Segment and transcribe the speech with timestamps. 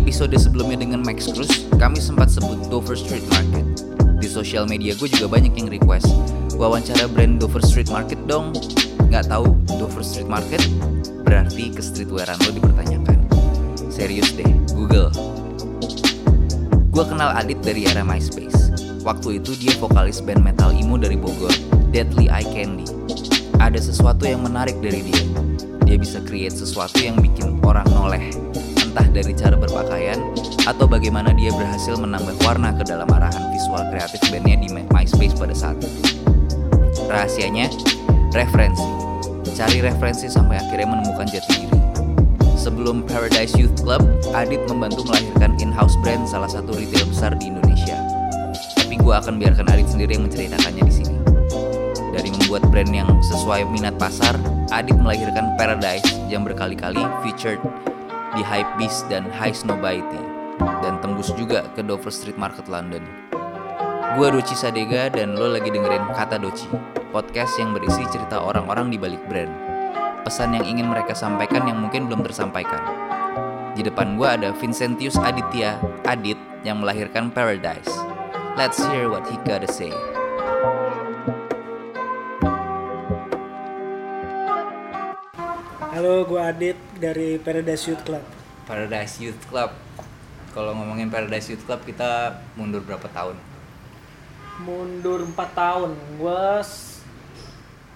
[0.00, 3.84] Episode sebelumnya dengan Max Cruz, kami sempat sebut Dover Street Market.
[4.16, 6.08] Di sosial media gue juga banyak yang request,
[6.56, 8.56] wawancara brand Dover Street Market dong.
[9.12, 10.64] Nggak tahu Dover Street Market?
[11.20, 13.28] Berarti ke streetwearan lo dipertanyakan.
[13.92, 15.12] Serius deh, Google.
[16.88, 18.72] Gue kenal Adit dari era MySpace.
[19.04, 21.52] Waktu itu dia vokalis band metal emo dari Bogor,
[21.92, 22.88] Deadly Eye Candy.
[23.60, 25.24] Ada sesuatu yang menarik dari dia.
[25.84, 28.32] Dia bisa create sesuatu yang bikin orang noleh,
[28.90, 30.18] entah dari cara berpakaian
[30.66, 35.54] atau bagaimana dia berhasil menambah warna ke dalam arahan visual kreatif bandnya di MySpace pada
[35.54, 36.26] saat itu.
[37.06, 37.70] Rahasianya,
[38.34, 38.82] referensi.
[39.54, 41.78] Cari referensi sampai akhirnya menemukan jati diri.
[42.58, 44.02] Sebelum Paradise Youth Club,
[44.34, 47.94] Adit membantu melahirkan in-house brand salah satu retail besar di Indonesia.
[48.74, 51.16] Tapi gue akan biarkan Adit sendiri yang menceritakannya di sini.
[52.10, 54.34] Dari membuat brand yang sesuai minat pasar,
[54.74, 57.62] Adit melahirkan Paradise yang berkali-kali featured
[58.34, 60.22] di Hypebeast dan High Snobiety
[60.84, 63.02] dan tembus juga ke Dover Street Market London.
[64.18, 66.66] Gua Doci Sadega dan lo lagi dengerin Kata Doci,
[67.14, 69.50] podcast yang berisi cerita orang-orang di balik brand.
[70.26, 72.82] Pesan yang ingin mereka sampaikan yang mungkin belum tersampaikan.
[73.78, 77.88] Di depan gua ada Vincentius Aditya, Adit, yang melahirkan Paradise.
[78.58, 79.94] Let's hear what he gotta say.
[86.10, 88.18] Halo, gue Adit dari Paradise Youth Club.
[88.66, 89.70] Paradise Youth Club.
[90.50, 93.38] Kalau ngomongin Paradise Youth Club kita mundur berapa tahun?
[94.58, 95.94] Mundur 4 tahun.
[96.18, 96.42] Gue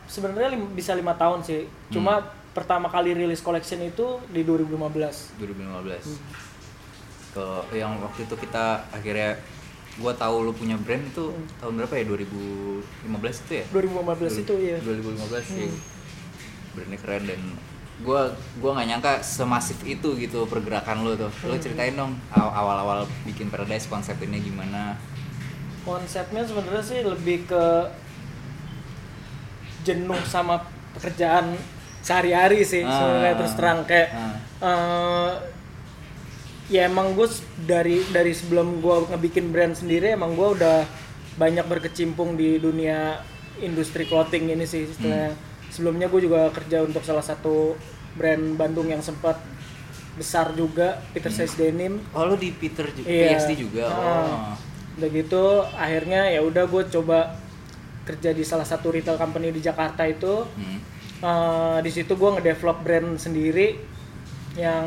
[0.06, 1.66] sebenarnya lim- bisa lima tahun sih.
[1.90, 2.22] Cuma
[2.54, 5.34] pertama kali rilis collection itu di 2015.
[5.42, 6.14] 2015.
[7.34, 9.42] Kalau yang waktu itu kita akhirnya
[9.98, 12.06] gua tahu lu punya brand itu tahun berapa ya?
[12.06, 13.64] 2015 itu ya?
[13.74, 14.78] 2015 itu ya.
[14.86, 15.66] 2015 sih.
[16.78, 17.42] Brandnya keren dan
[18.00, 18.26] gua
[18.58, 21.30] gua nggak nyangka semasif itu gitu pergerakan lu tuh.
[21.44, 24.98] Lu ceritain dong aw- awal-awal bikin Paradise konsepnya gimana?
[25.82, 27.64] Konsepnya sebenarnya sih lebih ke
[29.84, 31.54] jenuh sama pekerjaan
[32.00, 32.92] sehari-hari sih Ah.
[32.92, 34.36] sebenarnya terus terang kayak Ah.
[34.60, 35.32] eh,
[36.66, 37.28] ya emang gue
[37.60, 40.88] dari dari sebelum gue ngebikin brand sendiri emang gue udah
[41.36, 43.20] banyak berkecimpung di dunia
[43.56, 45.36] industri clothing ini sih istilahnya.
[45.74, 47.74] Sebelumnya gue juga kerja untuk salah satu
[48.14, 49.42] brand Bandung yang sempat
[50.14, 53.34] besar juga Peter Size Denim Oh lu di Peter juga, Iya.
[53.34, 53.84] PSD juga.
[53.84, 53.98] Ah.
[53.98, 54.54] Oh.
[54.94, 57.34] udah gitu akhirnya ya udah gue coba
[58.04, 60.78] kerja di salah satu retail company di Jakarta itu Hmm.
[61.18, 63.80] Eh, di situ gue ngedevelop brand sendiri
[64.54, 64.86] yang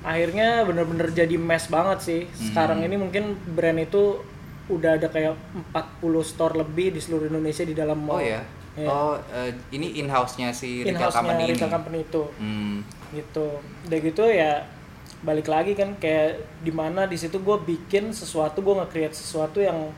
[0.00, 4.22] akhirnya bener-bener jadi mess banget sih sekarang ini mungkin brand itu
[4.66, 5.38] udah ada kayak
[5.68, 5.76] 40
[6.24, 8.42] store lebih di seluruh Indonesia di dalam Oh mall ya.
[8.76, 8.86] Iya.
[8.86, 11.52] Oh, eh, ini in-house-nya si retail in-house-nya company ini.
[11.52, 12.76] retail company itu Hmm.
[13.10, 13.46] gitu
[13.82, 14.52] udah gitu ya
[15.18, 16.28] balik lagi kan kayak
[16.60, 19.88] di mana di situ gue bikin sesuatu gue nge-create sesuatu yang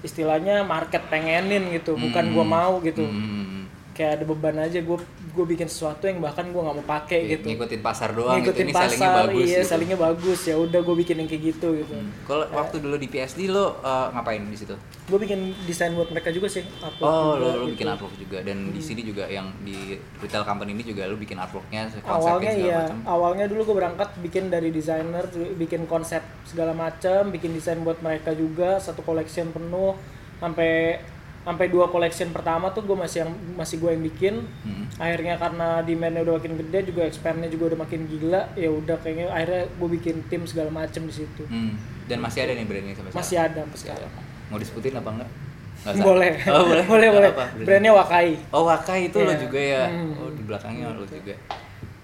[0.00, 3.64] istilahnya market pengenin gitu bukan gue mau gitu Hmm.
[3.92, 4.98] kayak ada beban aja gue
[5.36, 8.56] gue bikin sesuatu yang bahkan gue nggak mau pakai Iya, gitu ngikutin pasar doang ngikutin
[8.64, 8.64] gitu.
[8.66, 9.68] Ini sellingnya pasar bagus iya gitu.
[9.68, 11.92] sellingnya bagus ya udah gue bikin yang kayak gitu gitu
[12.24, 14.72] Kalau waktu dulu di PSD lo uh, ngapain di situ?
[15.06, 17.72] gue bikin desain buat mereka juga sih artwork Oh, juga lo, lo gitu.
[17.72, 19.78] bikin artwork juga dan di sini juga yang di
[20.18, 22.98] retail company ini juga lo bikin artworknya awalnya iya macam.
[23.06, 25.22] awalnya dulu gue berangkat bikin dari desainer
[25.54, 29.94] bikin konsep segala macam bikin desain buat mereka juga satu collection penuh
[30.36, 30.98] sampai
[31.46, 34.90] sampai dua collection pertama tuh gue masih yang masih gue yang bikin Hmm.
[34.98, 39.30] akhirnya karena demandnya udah makin gede juga expandnya juga udah makin gila ya udah kayaknya
[39.30, 41.78] akhirnya gue bikin tim segala macam di situ Hmm.
[42.04, 43.46] Dan masih ada nih brandnya sampai masih sekarang.
[43.48, 44.10] ada sampai sekarang
[44.46, 45.30] Mau disebutin apa enggak?
[45.76, 46.04] Nggak usah.
[46.04, 46.84] boleh Oh, boleh.
[46.92, 47.92] boleh boleh Apa brandnya?
[47.92, 49.38] Wakai Oh, Wakai itu lo Iya.
[49.40, 49.84] juga ya.
[49.86, 50.12] Hmm.
[50.16, 51.34] Oh, di belakangnya lo juga.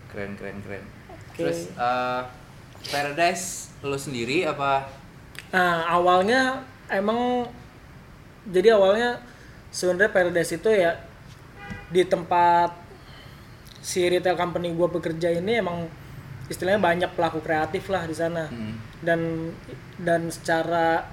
[0.07, 0.85] Keren keren keren.
[1.11, 1.39] Oke.
[1.41, 2.23] Terus uh,
[2.85, 4.87] Paradise lo sendiri apa?
[5.51, 7.47] Nah, awalnya emang
[8.45, 9.23] jadi awalnya
[9.73, 11.01] sebenarnya Paradise itu ya
[11.89, 12.77] di tempat
[13.81, 15.89] si retail company gue bekerja ini emang
[16.47, 18.77] istilahnya banyak pelaku kreatif lah di sana Hmm.
[19.01, 19.21] dan
[19.99, 21.09] dan secara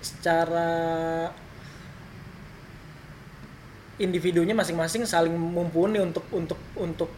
[0.00, 0.68] secara
[3.96, 7.10] individunya masing-masing saling mumpuni untuk untuk untuk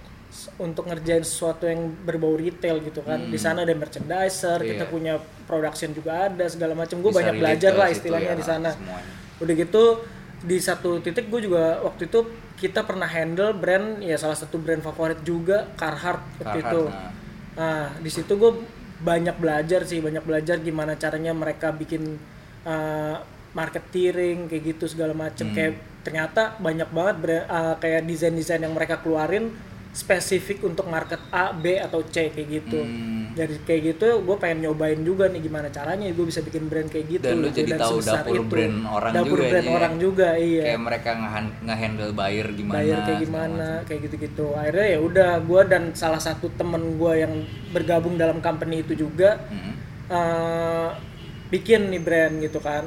[0.59, 4.91] untuk ngerjain sesuatu yang berbau retail gitu kan di sana ada merchandiser kita Iya.
[4.91, 5.15] punya
[5.45, 9.13] production juga ada segala macam gue banyak belajar lah istilahnya ya, di sana semuanya.
[9.43, 9.83] Udah gitu
[10.43, 12.27] di satu titik gue juga waktu itu
[12.59, 17.11] kita pernah handle brand ya salah satu brand favorit juga Carhartt waktu Carhartt, itu nah.
[17.59, 18.53] nah di situ gue
[19.03, 22.19] banyak belajar sih banyak belajar gimana caranya mereka bikin
[22.67, 23.19] uh,
[23.55, 25.57] marketing kayak gitu segala macem Hmm.
[25.59, 29.55] kayak ternyata banyak banget brand, uh, kayak desain desain yang mereka keluarin
[29.93, 33.33] spesifik untuk market A B atau C kayak gitu Hmm.
[33.33, 37.07] dari kayak gitu gue pengen nyobain juga nih gimana caranya gue bisa bikin brand kayak
[37.11, 39.73] gitu Dan lu gitu, jadi tahu sebesar dapur brand orang dapur juga brand ya.
[39.75, 42.75] orang juga iya Kayak mereka nge- nge-handle buyer gimana.
[42.75, 47.33] bayar kayak gimana kayak gitu-gitu akhirnya ya udah gue dan salah satu temen gue yang
[47.71, 49.77] bergabung dalam company itu juga Hmm.
[50.09, 50.89] eh,
[51.49, 52.85] bikin nih brand gitu kan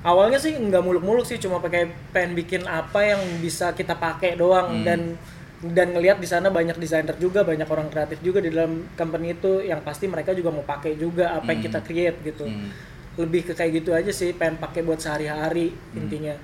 [0.00, 4.68] awalnya sih nggak muluk-muluk sih cuma pakai pengen bikin apa yang bisa kita pakai doang
[4.72, 4.84] Hmm.
[4.84, 5.00] dan
[5.58, 9.58] dan ngelihat di sana banyak desainer juga banyak orang kreatif juga di dalam company itu
[9.60, 12.70] yang pasti mereka juga mau pakai juga apa yang kita create gitu Hmm.
[13.18, 15.98] lebih ke kayak gitu aja sih pengen pakai buat sehari-hari Hmm.
[15.98, 16.34] intinya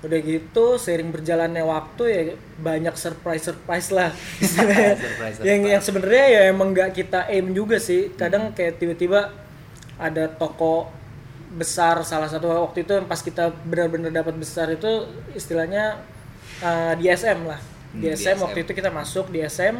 [0.00, 2.20] udah gitu sering berjalannya waktu ya
[2.56, 4.96] banyak surprise surprise lah istilahnya.
[4.96, 5.72] Surprise, yang surprise.
[5.72, 9.32] yang sebenarnya ya emang nggak kita aim juga sih kadang kayak tiba-tiba
[9.96, 10.88] ada toko
[11.52, 14.88] besar salah satu waktu itu yang pas kita benar-benar dapat besar itu
[15.32, 16.00] istilahnya
[16.60, 17.60] uh, di SM lah
[17.94, 18.42] di Hmm, di SM SM.
[18.42, 19.76] waktu itu kita masuk di SM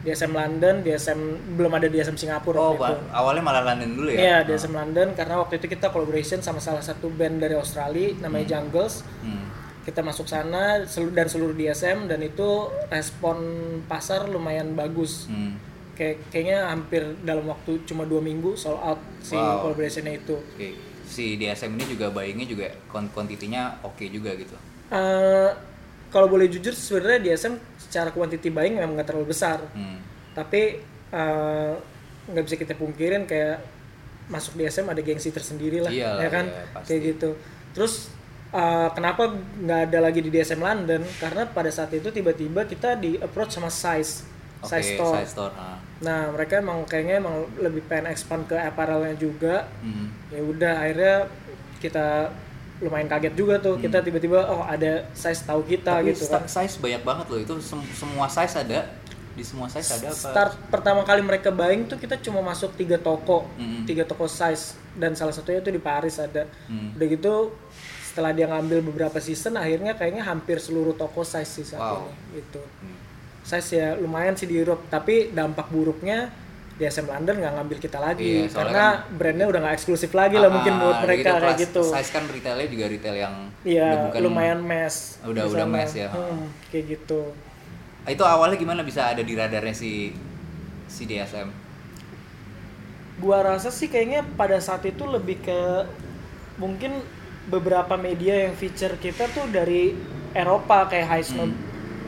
[0.00, 1.20] di SM London di SM
[1.54, 3.08] belum ada di SM Singapura Oh, waktu itu.
[3.10, 4.18] awalnya malah London dulu ya?
[4.20, 8.12] Iya, di SM London karena waktu itu kita collaboration sama salah satu band dari Australia
[8.18, 9.00] namanya Jungles.
[9.22, 9.48] Hmm.
[9.80, 12.48] Kita masuk sana dan seluruh di SM dan itu
[12.90, 13.36] respon
[13.84, 15.24] pasar lumayan bagus.
[15.24, 15.56] Hmm.
[15.94, 19.62] Kayak kayaknya hampir dalam waktu cuma dua minggu sold out si Wow.
[19.62, 20.36] collaborationnya itu.
[20.36, 20.76] Oke.
[21.04, 24.56] Si DSM ini juga buyingnya juga kuantitinya oke juga gitu.
[24.90, 25.50] Eh,
[26.14, 29.58] kalau boleh jujur sebenarnya di SM secara quantity buying memang nggak terlalu besar.
[29.74, 29.98] Hmm.
[30.30, 30.78] Tapi
[31.10, 31.72] eh,
[32.30, 33.58] nggak bisa kita pungkirin kayak
[34.24, 36.46] masuk di SM ada gengsi tersendiri lah, Iyalah, ya kan?
[36.48, 36.86] iya, pasti.
[36.86, 37.30] kayak gitu.
[37.74, 37.94] Terus
[38.54, 41.02] eh, kenapa nggak ada lagi di DSM London?
[41.18, 44.24] Karena pada saat itu tiba-tiba kita di approach sama Size,
[44.62, 45.16] Oke, Size Store.
[45.18, 45.54] size store.
[45.58, 45.76] ah.
[46.00, 49.66] Nah mereka emang kayaknya emang lebih pengen expand ke apparelnya juga.
[49.82, 50.08] Hmm.
[50.30, 51.16] Ya udah akhirnya
[51.82, 52.32] kita
[52.76, 56.02] lumayan kaget juga tuh kita tiba-tiba oh ada Size tahu kita Hmm.
[56.02, 56.42] Tapi gitu kan.
[56.44, 57.38] size banyak banget loh.
[57.40, 58.80] Itu sem- semua size ada.
[59.30, 60.16] Di semua size ada apa?
[60.16, 63.82] Start pertama kali mereka buying tuh kita cuma masuk tiga toko, Mm-mm.
[63.84, 66.46] tiga toko size dan salah satunya itu di Paris ada.
[66.64, 66.94] Hmm.
[66.94, 67.34] Udah gitu
[68.04, 72.06] setelah dia ngambil beberapa season akhirnya kayaknya hampir seluruh toko size sih saat Wow.
[72.06, 72.62] ini gitu.
[72.62, 72.96] Hmm.
[73.42, 76.30] Size ya lumayan sih di Europe tapi dampak buruknya
[76.74, 80.50] di SM London nggak ngambil kita lagi Iya, karena brandnya udah nggak eksklusif lagi lah
[80.50, 81.82] mungkin buat Ah, mereka kayak plus gitu.
[81.86, 85.22] Size kan retailnya juga retail yang Iya udah bukan- lumayan mess.
[85.22, 86.10] Udah- udah mess ya.
[86.10, 87.30] Hmm, kayak gitu.
[88.04, 90.12] Itu awalnya gimana bisa ada di radarnya si
[90.86, 91.48] si DSM?
[93.14, 95.86] gua rasa sih kayaknya pada saat itu lebih ke
[96.56, 96.98] mungkin
[97.46, 99.94] beberapa media yang feature kita tuh dari
[100.32, 101.50] Eropa kayak High Snob,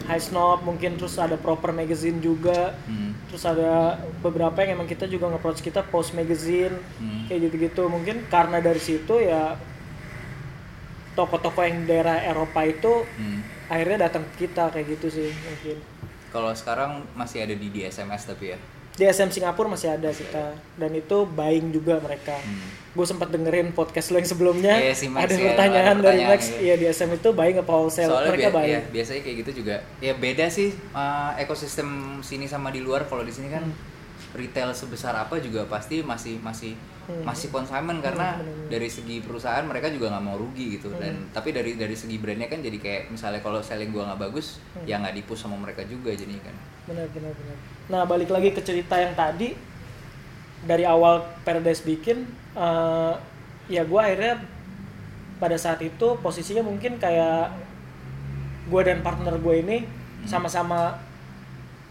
[0.05, 3.15] High Snob mungkin terus ada Proper Magazine juga, Hmm.
[3.37, 7.29] Terus ada beberapa yang emang kita juga nge-approach kita Post Magazine Hmm.
[7.29, 9.61] kayak gitu-gitu mungkin karena dari situ ya
[11.13, 13.45] toko-toko yang daerah Eropa itu Hmm.
[13.69, 15.85] akhirnya datang ke kita kayak gitu sih mungkin
[16.33, 18.59] Kalau sekarang masih ada di DSMS tapi ya.
[18.97, 20.45] Di SM Singapura masih ada kita
[20.75, 22.65] dan itu buying juga mereka Hmm.
[22.93, 26.17] gue sempat dengerin podcast lo yang sebelumnya Iya, si Max ada ya, pertanyaan ada dari
[26.17, 26.59] pertanyaan, Max iya.
[26.59, 29.77] iya di SM itu buying apa wholesale Soalnya mereka buying ya, biasanya kayak gitu juga.
[29.99, 31.89] Ya beda sih uh, ekosistem
[32.21, 33.05] sini sama di luar.
[33.05, 33.77] Kalau di sini kan Hmm.
[34.33, 36.73] retail sebesar apa juga pasti masih masih
[37.07, 37.23] Hmm.
[37.23, 38.67] masih konsumen karena bener-bener.
[38.69, 40.99] dari segi perusahaan mereka juga nggak mau rugi gitu Hmm.
[40.99, 44.59] dan tapi dari dari segi brandnya kan jadi kayak misalnya kalau selling gua nggak bagus
[44.75, 44.83] Hmm.
[44.85, 48.61] ya nggak dipush sama mereka juga jadinya kan benar benar benar nah balik lagi ke
[48.61, 49.55] cerita yang tadi
[50.63, 53.13] dari awal Paradise bikin eh,
[53.69, 54.43] ya gue akhirnya
[55.37, 57.55] pada saat itu posisinya mungkin kayak
[58.67, 60.27] gue dan partner gue ini Hmm.
[60.27, 60.99] sama-sama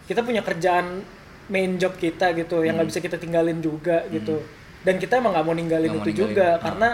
[0.05, 1.07] kita punya kerjaan
[1.45, 4.43] main job kita gitu yang nggak bisa kita tinggalin juga gitu
[4.85, 5.97] dan kita emang nggak mau ninggalin Hmm.
[5.97, 6.37] Nggak itu mau ninggalin.
[6.37, 6.89] juga karena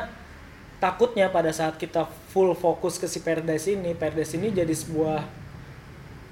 [0.77, 5.21] takutnya pada saat kita full fokus ke si Paradise ini Paradise ini jadi sebuah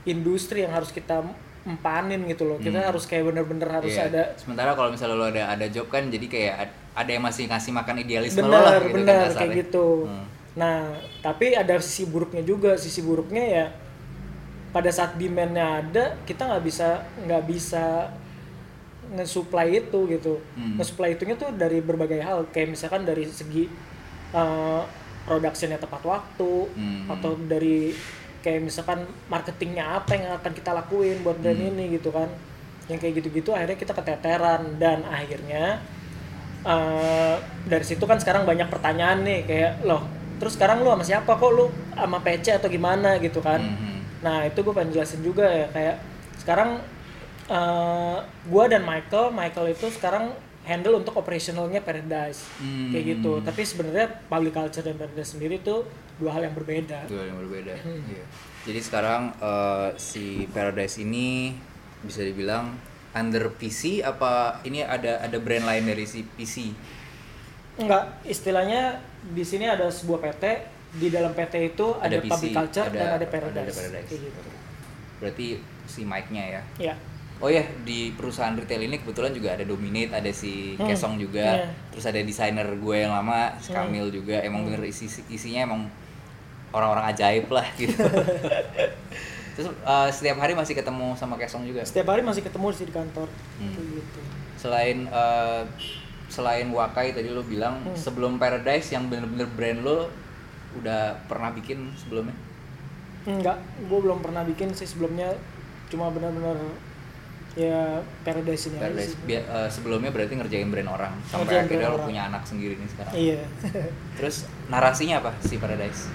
[0.06, 1.22] industri yang harus kita
[1.62, 4.10] empanin gitu loh kita harus kayak bener-bener harus Iya.
[4.10, 7.46] ada sementara kalau misalnya lo ada ada job kan jadi kayak ad- ada yang masih
[7.46, 10.26] ngasih makan idealisme lo benar lah gitu benar kan kayak gitu Hmm.
[10.56, 10.80] nah
[11.20, 13.66] tapi ada sisi buruknya juga sisi buruknya ya
[14.70, 16.90] pada saat demandnya ada kita nggak bisa
[17.22, 18.08] nggak bisa
[19.12, 20.78] nge-supply itu gitu Hmm.
[20.78, 23.66] nge-supply itunya tuh dari berbagai hal kayak misalkan dari segi
[24.32, 24.86] uh,
[25.24, 27.10] productionnya tepat waktu Hmm.
[27.10, 27.94] atau dari
[28.40, 31.70] kayak misalkan marketingnya apa yang akan kita lakuin buat brand Hmm.
[31.72, 32.30] ini gitu kan
[32.86, 35.78] yang kayak gitu-gitu akhirnya kita keteteran dan akhirnya
[36.62, 40.04] eh, dari situ kan sekarang banyak pertanyaan nih kayak loh
[40.40, 43.96] terus sekarang lu sama siapa kok lu sama PC atau gimana gitu kan Mhm.
[44.20, 45.96] nah itu gue pengen jelasin juga ya kayak
[46.38, 46.84] sekarang
[47.50, 50.30] eh gue dan Michael Michael itu sekarang
[50.62, 52.94] handle untuk operationalnya Paradise Hmm.
[52.94, 55.82] kayak gitu tapi sebenarnya public culture dan Paradise sendiri itu
[56.16, 57.74] dua hal yang berbeda Dua yang berbeda.
[57.80, 58.06] Hmm.
[58.06, 58.26] Iya.
[58.62, 61.58] Jadi sekarang eh, si Paradise ini
[62.00, 62.76] bisa dibilang
[63.10, 66.70] under PC apa ini ada ada brand lain dari si PC?
[67.76, 70.44] Enggak, istilahnya di sini ada sebuah PT,
[70.94, 73.74] di dalam PT itu ada, Ada PC, public culture ada- dan ada ada paradise.
[73.74, 74.06] Paradise.
[74.06, 74.40] Kayak gitu.
[75.18, 75.46] Berarti
[75.88, 76.62] si mic-nya ya.
[76.78, 76.96] Ya.
[77.40, 81.64] Oh ya, di perusahaan retail ini kebetulan juga ada Dominate, ada si Hmm, Kesong juga,
[81.64, 81.72] iya.
[81.88, 83.88] terus ada desainer gue yang lama, si Hmm.
[83.88, 84.44] Kamil juga.
[84.44, 85.88] Emang bener isi isinya emang
[86.70, 87.96] orang-orang ajaib lah gitu.
[89.56, 91.80] terus eh, setiap hari masih ketemu sama Kesong juga.
[91.84, 93.28] Setiap hari masih ketemu sih di kantor.
[93.56, 93.72] Hmm.
[93.72, 94.20] Gitu.
[94.60, 95.62] Selain eh,
[96.28, 97.96] selain Wakai tadi lo bilang Hmm.
[97.96, 100.12] sebelum Paradise yang bener-bener brand lo
[100.76, 102.36] udah pernah bikin sebelumnya?
[103.24, 105.32] Enggak, gue belum pernah bikin sih sebelumnya.
[105.88, 106.56] Cuma benar-benar
[107.58, 109.26] ya paradise ini aja Paradise sih.
[109.26, 112.90] Bia- eh, sebelumnya berarti ngerjain brand orang sampai Ngerjain akhirnya lo punya anak sendiri nih
[112.94, 113.14] sekarang.
[113.18, 113.42] Iya.
[114.22, 114.36] Terus
[114.70, 116.08] narasinya apa si Paradise?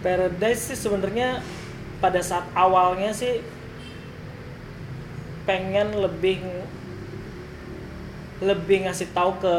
[0.00, 1.42] Paradise sih sebenarnya
[1.98, 3.42] pada saat awalnya sih
[5.44, 6.40] pengen lebih
[8.40, 9.54] lebih ngasih tahu ke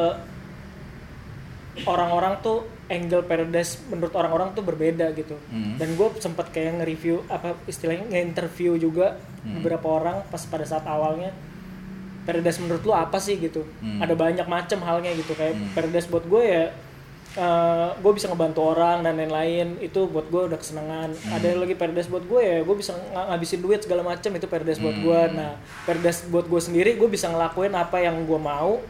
[1.85, 5.39] orang-orang tuh angle Paradise menurut orang-orang tuh berbeda gitu.
[5.47, 5.79] Hmm.
[5.79, 9.57] Dan gue sempet kayak nge-review apa istilahnya nge-interview juga Hmm.
[9.57, 11.31] beberapa orang pas pada saat awalnya
[12.21, 13.63] Paradise menurut lu apa sih gitu?
[13.79, 13.97] Hmm.
[13.97, 15.71] Ada banyak macam halnya gitu kayak Hmm.
[15.71, 16.65] Paradise buat gue ya
[17.95, 21.31] gue bisa ngebantu orang dan lain-lain itu buat gue udah kesenangan Hmm.
[21.31, 24.77] ada lagi Paradise buat gue ya gue bisa ng- ngabisin duit segala macam itu Paradise
[24.77, 25.35] buat gue Hmm.
[25.39, 28.83] nah Paradise buat gue sendiri gue bisa ngelakuin apa yang gue mau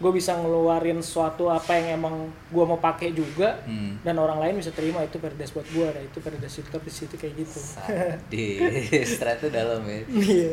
[0.00, 2.14] gue bisa ngeluarin suatu apa yang emang
[2.48, 4.00] gue mau pakai juga Hmm.
[4.00, 7.14] dan orang lain bisa terima itu Paradise buat gue nah itu Youth Cup di situ
[7.14, 10.00] kayak gitu Sadis, ternyata dalam ya.
[10.10, 10.52] iya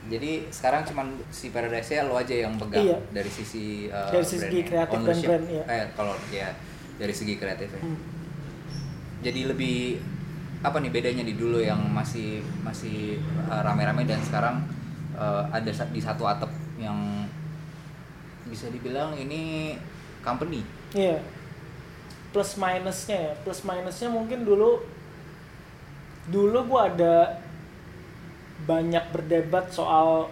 [0.00, 2.98] Jadi sekarang cuman si Paradise nya lo aja yang pegang Iya.
[3.12, 4.64] dari sisi uh, Dari brandnya.
[4.64, 5.28] kreatif dan Ownership.
[5.28, 5.62] brand, iya.
[5.68, 6.48] Eh kalau ya
[6.96, 7.80] dari segi kreatif ya.
[7.80, 7.98] Hmm.
[9.20, 10.00] Jadi lebih
[10.60, 14.64] apa nih bedanya di dulu yang masih masih uh, rame-rame dan sekarang
[15.12, 17.19] uh, ada di satu atap yang
[18.50, 19.74] bisa dibilang ini
[20.26, 20.66] company.
[20.92, 21.22] Iya.
[22.34, 23.32] Plus minusnya ya.
[23.46, 24.82] Plus minusnya mungkin dulu
[26.28, 27.40] dulu gua ada
[28.66, 30.28] banyak berdebat soal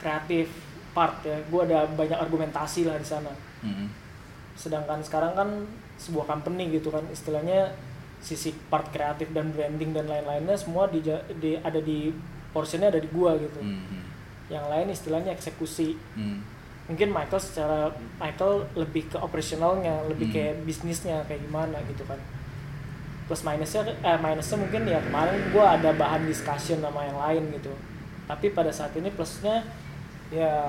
[0.00, 0.48] kreatif
[0.96, 1.36] part ya.
[1.52, 3.32] Gua ada banyak argumentasi lah di sana.
[3.60, 3.88] Mm-mm.
[4.56, 5.48] Sedangkan sekarang kan
[6.00, 7.76] sebuah company gitu kan istilahnya
[8.20, 11.00] sisi part kreatif dan branding dan lain-lainnya semua di,
[11.40, 12.12] di ada di
[12.52, 13.60] portionnya ada di gua gitu.
[13.60, 14.00] Mhm.
[14.50, 16.59] Yang lain istilahnya eksekusi Mm.
[16.90, 17.78] Mungkin Michael secara
[18.16, 20.34] Michael lebih ke operasionalnya lebih Hmm.
[20.34, 22.18] kayak bisnisnya kayak gimana gitu kan
[23.24, 27.70] plus minusnya eh minusnya mungkin ya kemarin gue ada bahan discussion sama yang lain gitu
[28.26, 29.62] tapi pada saat ini plusnya
[30.28, 30.66] ya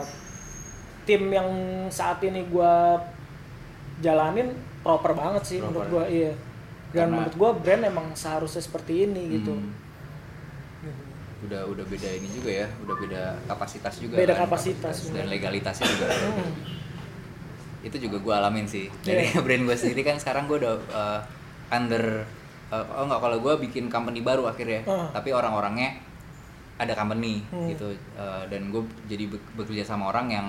[1.02, 1.50] tim yang
[1.88, 2.74] saat ini gue
[4.00, 6.06] jalanin proper banget sih menurut Proper.
[6.06, 6.34] gue iya
[6.92, 9.74] dan Karena- menurut gue brand emang seharusnya seperti ini gitu Hmm.
[11.42, 15.34] Udah udah beda ini juga ya udah beda kapasitas juga Beda kan, kapasitas, dan bener.
[15.34, 16.52] legalitasnya juga Hmm.
[17.82, 19.42] itu juga gue alamin sih dari Iya.
[19.46, 21.20] brand gue sendiri kan sekarang gue udah uh,
[21.70, 22.22] under
[22.70, 25.10] uh, oh nggak kalau gue bikin company baru akhirnya Ah.
[25.12, 25.98] tapi orang-orangnya
[26.78, 27.66] ada company Hmm.
[27.68, 30.48] gitu Uh, dan gue jadi be- bekerja sama orang yang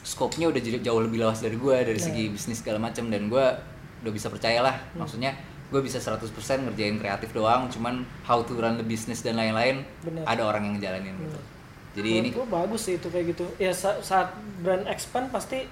[0.00, 2.04] scope-nya udah jauh lebih luas dari gue dari Nah.
[2.04, 3.44] segi bisnis segala macam dan gue
[4.00, 5.02] udah bisa percayalah Hmm.
[5.02, 5.34] maksudnya
[5.72, 6.28] gue bisa 100%
[6.62, 9.88] ngerjain kreatif doang cuman how to run the business dan lain-lain
[10.22, 11.40] ada orang yang ngejalanin gitu
[11.92, 15.64] jadi ini Menurut gua bagus sih itu kayak gitu ya sa- saat brand expand pasti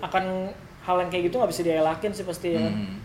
[0.00, 0.48] akan
[0.80, 2.96] hal yang kayak gitu nggak bisa dielakin sih pasti ya kan Hmm.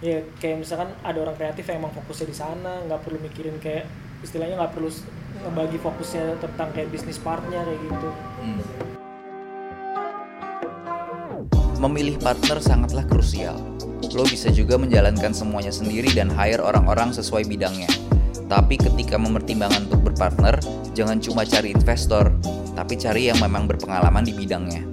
[0.00, 3.84] ya kayak misalkan ada orang kreatif yang emang fokusnya di sana nggak perlu mikirin kayak
[4.18, 4.88] istilahnya nggak perlu
[5.38, 8.08] ngebagi fokusnya tentang kayak bisnis partnya kayak gitu
[8.38, 8.60] Hmm.
[11.78, 13.54] Memilih partner sangatlah krusial.
[14.16, 17.90] Lo bisa juga menjalankan semuanya sendiri dan hire orang-orang sesuai bidangnya.
[18.48, 20.56] Tapi ketika mempertimbangkan untuk berpartner,
[20.96, 22.32] jangan cuma cari investor,
[22.72, 24.88] tapi cari yang memang berpengalaman di bidangnya.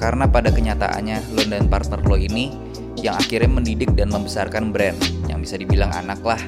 [0.00, 2.48] Karena pada kenyataannya, lo dan partner lo ini
[2.96, 4.96] yang akhirnya mendidik dan membesarkan brand,
[5.28, 6.40] yang bisa dibilang anak lah.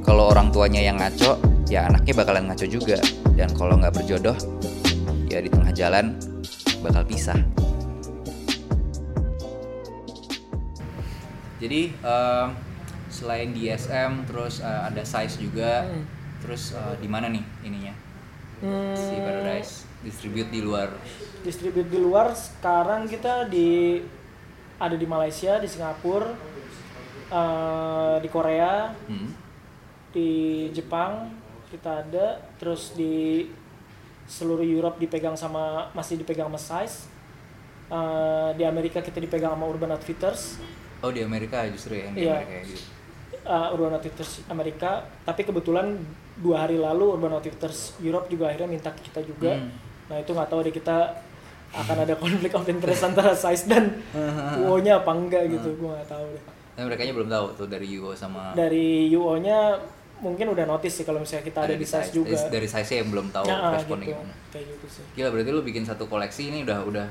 [0.00, 1.36] Kalau orang tuanya yang ngaco,
[1.68, 2.96] ya anaknya bakalan ngaco juga.
[3.36, 4.38] Dan kalau nggak berjodoh,
[5.28, 6.16] ya di tengah jalan
[6.80, 7.36] bakal pisah.
[11.64, 12.48] Jadi em,
[13.08, 15.88] selain DSM terus eh, ada size juga.
[15.88, 16.04] Hmm.
[16.44, 17.94] Terus eh, di mana nih ininya?
[18.60, 20.92] Hmm, Si Paradise distribute di luar.
[21.40, 24.00] distribute di luar sekarang kita di
[24.76, 26.28] ada di Malaysia di Singapura
[27.30, 29.32] eh, di Korea Hmm.
[30.08, 30.28] di
[30.70, 31.32] Jepang
[31.68, 33.44] kita ada terus di
[34.24, 37.12] seluruh Europe dipegang sama masih dipegang sama Size
[37.84, 40.56] Eh, di Amerika kita dipegang sama Urban Outfitters
[41.04, 42.32] Oh di Amerika justru ya yang di Iya.
[42.34, 42.82] Amerika ya gitu.
[43.44, 46.00] uh, Urban Outfitters Amerika tapi kebetulan
[46.36, 49.68] dua hari lalu Urban Outfitters Europe juga akhirnya minta ke kita juga Hmm.
[50.04, 50.96] nah itu nggak tahu deh kita
[51.74, 54.00] akan ada konflik of interest antara size dan
[54.60, 56.44] UO-nya apa enggak gitu gue nggak tahu deh
[56.74, 59.78] Nah, mereka belum tahu tuh dari Yugo sama dari UO-nya
[60.18, 63.10] mungkin udah notice sih kalau misalnya kita ada, di size, juga Dari, dari size yang
[63.10, 64.16] belum tahu Nah, responnya gitu.
[64.16, 64.34] gimana.
[64.50, 67.06] kayak gitu sih Gila berarti lu bikin satu koleksi ini udah udah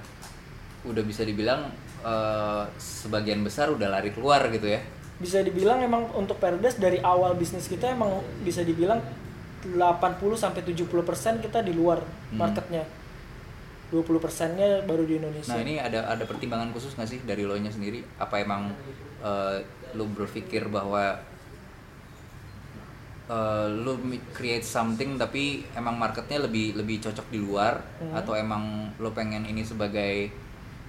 [0.83, 1.71] udah bisa dibilang
[2.03, 4.81] eh, sebagian besar udah lari keluar gitu ya.
[5.13, 8.99] bisa dibilang emang untuk Paradise dari awal bisnis kita emang bisa dibilang
[9.63, 9.79] 80
[10.35, 10.83] sampai 70%
[11.39, 12.35] kita di luar Hmm.
[12.37, 12.83] marketnya
[13.87, 17.55] 20 persennya baru di Indonesia Nah ini ada ada pertimbangan khusus nggak sih dari lo
[17.55, 18.03] nya sendiri?
[18.17, 18.73] Apa emang
[19.21, 21.15] eh, lu berpikir bahwa
[23.73, 28.13] lu mi- create something tapi emang marketnya lebih lebih cocok di luar Hmm.
[28.13, 28.63] atau emang
[28.99, 30.27] lo pengen ini sebagai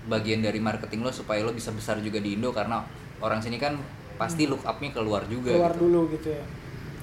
[0.05, 2.85] bagian dari marketing lo supaya lo bisa besar juga di Indo karena
[3.19, 3.81] orang sini kan
[4.15, 5.59] pasti look up-nya keluar juga Hmm.
[5.59, 5.83] keluar gitu.
[5.83, 6.45] dulu gitu ya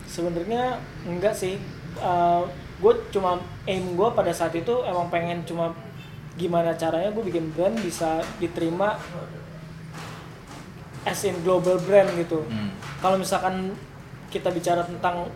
[0.05, 0.63] sebenarnya
[1.03, 1.57] enggak sih
[2.77, 5.73] gue cuma aim gue pada saat itu emang pengen cuma
[6.33, 8.95] gimana caranya gue bikin brand bisa diterima
[11.03, 12.69] as in global brand gitu Hmm.
[12.99, 13.73] kalau misalkan
[14.29, 15.27] kita bicara tentang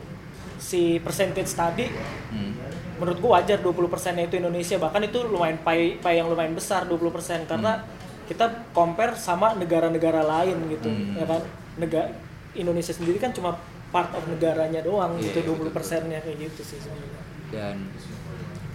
[0.56, 1.90] si percentage tadi
[2.30, 2.54] Hmm.
[2.96, 3.76] Menurut gua wajar 20%
[4.22, 4.78] itu Indonesia.
[4.78, 7.84] Bahkan itu lumayan pie, pie yang lumayan besar 20% karena
[8.26, 11.16] kita compare sama negara-negara lain gitu Hmm.
[11.16, 11.42] ya kan?
[11.76, 12.10] Negara
[12.54, 13.60] Indonesia sendiri kan cuma
[13.92, 17.22] part of negaranya doang Iya, gitu iya, 20 persennya kayak gitu sih sebenarnya.
[17.52, 17.76] Dan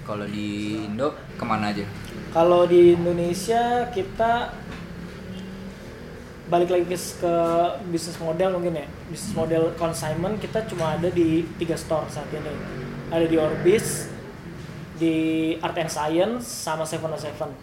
[0.05, 0.49] kalau di
[0.85, 1.85] Indo ke mana aja?
[2.31, 4.55] kalau di Indonesia kita
[6.47, 7.35] balik lagi ke, ke
[7.89, 8.87] bisnis model mungkin ya.
[9.07, 12.51] Bisnis model consignment kita cuma ada di tiga store saat ini.
[13.11, 14.10] Ada di Orbis
[15.01, 15.17] di
[15.59, 17.09] Art and Science sama Seven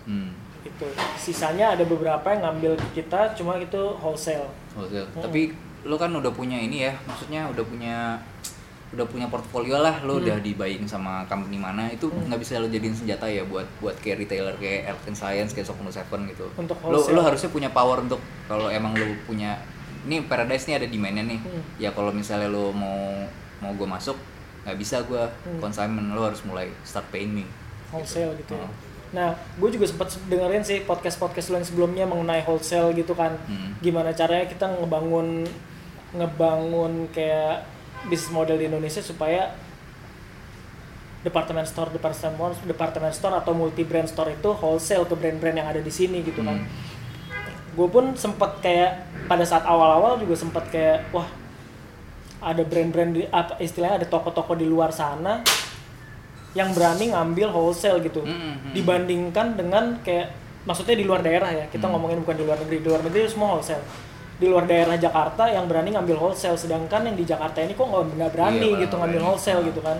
[0.09, 0.33] Hmm.
[0.65, 5.07] itu sisanya ada beberapa yang ngambil kita cuma itu wholesale Wholesale.
[5.15, 5.23] Hmm.
[5.23, 5.53] Tapi
[5.85, 7.97] lo kan udah punya ini ya, maksudnya udah punya
[8.87, 10.23] udah punya portfolio lah, lo Hmm.
[10.27, 13.95] udah di buying sama company mana itu nggak bisa lo jadiin senjata ya buat buat
[13.99, 16.47] kayak retailer kayak Art and Science kayak Sokono Seven gitu.
[16.57, 19.59] Untuk lo lo harusnya punya power untuk kalau emang lo punya
[20.07, 21.39] ini Paradise nih ada demandnya nih.
[21.43, 21.61] Hmm.
[21.79, 23.27] Ya kalau misalnya lo mau
[23.59, 24.15] mau gue masuk
[24.67, 25.63] nggak bisa gue Hmm.
[25.63, 27.47] consignment lo harus mulai start paying me.
[27.87, 28.67] wholesale gitu ya.
[28.67, 28.71] Oh.
[29.15, 33.31] Nah, gue juga sempat dengerin sih podcast-podcast lo yang sebelumnya mengenai wholesale gitu kan.
[33.47, 33.79] Hmm.
[33.79, 35.47] Gimana caranya kita ngebangun
[36.11, 37.63] ngebangun kayak
[38.11, 39.55] bisnis model di Indonesia supaya
[41.23, 45.79] department store, department department store atau multi brand store itu wholesale ke brand-brand yang ada
[45.79, 46.59] di sini gitu kan.
[46.59, 46.67] Hmm.
[47.71, 51.27] Gue pun sempat kayak pada saat awal-awal juga sempat kayak wah
[52.37, 55.41] ada brand-brand di apa istilahnya ada toko-toko di luar sana
[56.53, 58.21] yang berani ngambil wholesale gitu.
[58.25, 58.71] Hmm, hmm, hmm.
[58.73, 60.33] dibandingkan dengan kayak
[60.65, 61.97] maksudnya di luar daerah ya kita Hmm.
[61.97, 63.85] ngomongin bukan di luar negeri di luar negeri semua wholesale.
[64.37, 68.31] Di luar daerah Jakarta yang berani ngambil wholesale sedangkan yang di Jakarta ini kok nggak
[68.33, 69.97] berani Iya, gitu ngambil wholesale gitu kan.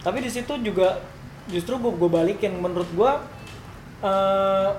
[0.00, 1.04] Tapi di situ juga
[1.52, 3.10] justru gue gue balikin menurut gue
[4.02, 4.70] eh,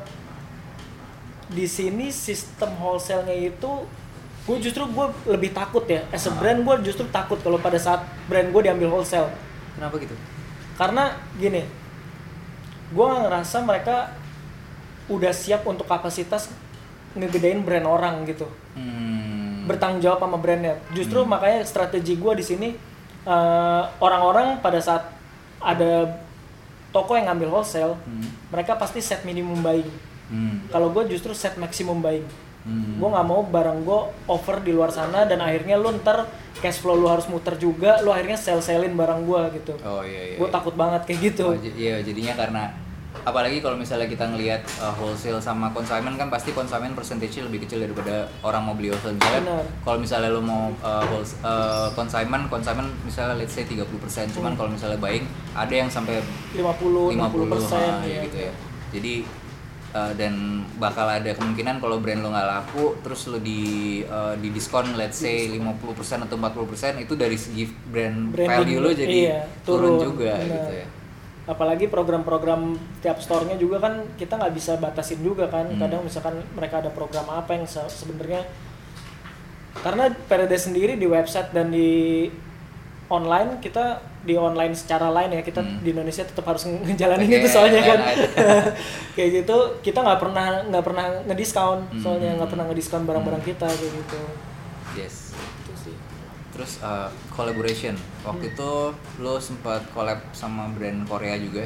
[1.48, 3.72] di sini sistem wholesale-nya itu
[4.48, 8.00] gue justru gue lebih takut ya as a brand gue justru takut kalau pada saat
[8.26, 9.28] brand gue diambil wholesale
[9.76, 10.16] Kenapa gitu?
[10.74, 11.04] karena
[11.36, 11.68] gini
[12.88, 14.16] gue ngerasa mereka
[15.08, 16.48] udah siap untuk kapasitas
[17.14, 19.66] ngegedein brand orang gitu Hmm.
[19.66, 22.70] bertanggung jawab sama brandnya justru makanya strategi gue di sini
[23.26, 25.12] eh, orang-orang pada saat
[25.58, 26.24] ada
[26.90, 28.32] toko yang ngambil wholesale Hmm.
[28.48, 29.92] mereka pasti set minimum buying
[30.28, 30.64] Hmm.
[30.70, 32.24] kalau gue justru set maximum buying
[32.68, 33.00] Hmm.
[33.00, 36.28] gue nggak mau barang gue over di luar sana dan akhirnya lu ntar
[36.58, 40.22] cash flow lu harus muter juga lu akhirnya sell sellin barang gue gitu Oh iya
[40.26, 40.36] iya.
[40.36, 42.64] gue takut banget kayak gitu Oh, iya jadinya karena
[43.18, 47.82] apalagi kalau misalnya kita ngelihat uh, wholesale sama consignment kan pasti consignment percentage lebih kecil
[47.82, 49.64] daripada orang mau beli wholesale misalnya Benar.
[49.82, 51.02] kalau misalnya lo mau uh,
[51.42, 53.88] uh, consignment consignment misalnya let's say 30%
[54.36, 54.58] cuman Hmm.
[54.58, 55.24] kalau misalnya buying
[55.56, 56.20] ada yang sampai
[56.52, 58.52] 50 50 60 persen ah, ya gitu ya
[58.92, 59.14] jadi
[59.98, 63.60] uh, dan bakal ada kemungkinan kalau brand lo nggak laku terus lo di
[64.06, 68.90] uh, di diskon let's say 50% atau 40% itu dari segi brand Branding, value lo
[68.94, 70.54] jadi iya, turun, turun, juga benar.
[70.54, 70.88] gitu ya
[71.48, 75.80] apalagi program-program tiap store-nya juga kan kita nggak bisa batasin juga kan Hmm.
[75.80, 78.44] kadang misalkan mereka ada program apa yang se- sebenarnya
[79.80, 82.28] karena Paradise sendiri di website dan di
[83.08, 85.80] online kita di online secara lain ya kita Hmm.
[85.80, 88.30] di Indonesia tetap harus ngejalanin Pakai itu soalnya kan lain-lain.
[89.16, 92.00] kayak gitu kita nggak pernah nggak pernah ngediskon Hmm.
[92.00, 93.50] soalnya nggak pernah ngediskon barang-barang Hmm.
[93.50, 94.20] kita kayak gitu
[94.96, 95.16] yes
[95.62, 95.96] Itu sih.
[96.50, 97.94] Terus uh, collaboration.
[98.22, 98.72] Waktu itu
[99.18, 101.64] lo sempat collab sama brand Korea juga.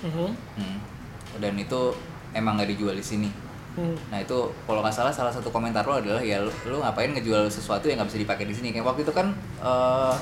[0.00, 0.28] Mhm.
[0.56, 0.78] Hmm.
[1.34, 1.96] Dan itu
[2.32, 3.30] emang nggak dijual di sini.
[3.72, 3.96] Hmm.
[4.06, 7.48] Nah itu kalau nggak salah salah satu komentar lo adalah ya lu, lu ngapain ngejual
[7.48, 8.68] sesuatu yang nggak bisa dipakai di sini.
[8.70, 10.14] Kayak waktu itu kan eh,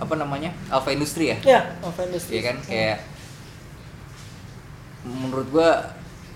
[0.00, 2.32] apa namanya Alpha Industri ya, Ya, Alpha Industries.
[2.32, 2.98] Iya kan kayak
[5.04, 5.70] menurut gua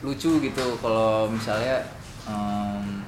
[0.05, 1.85] lucu gitu kalau misalnya
[2.29, 3.00] em,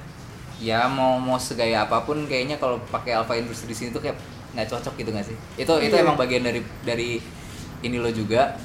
[0.57, 4.17] ya mau mau segaya apa pun kayaknya kalau pakai Alpha Industri di sini tuh kayak
[4.53, 5.37] nggak cocok gitu nggak sih?
[5.55, 6.01] Itu itu Iya.
[6.01, 7.21] emang bagian dari dari
[7.79, 8.57] ini lo juga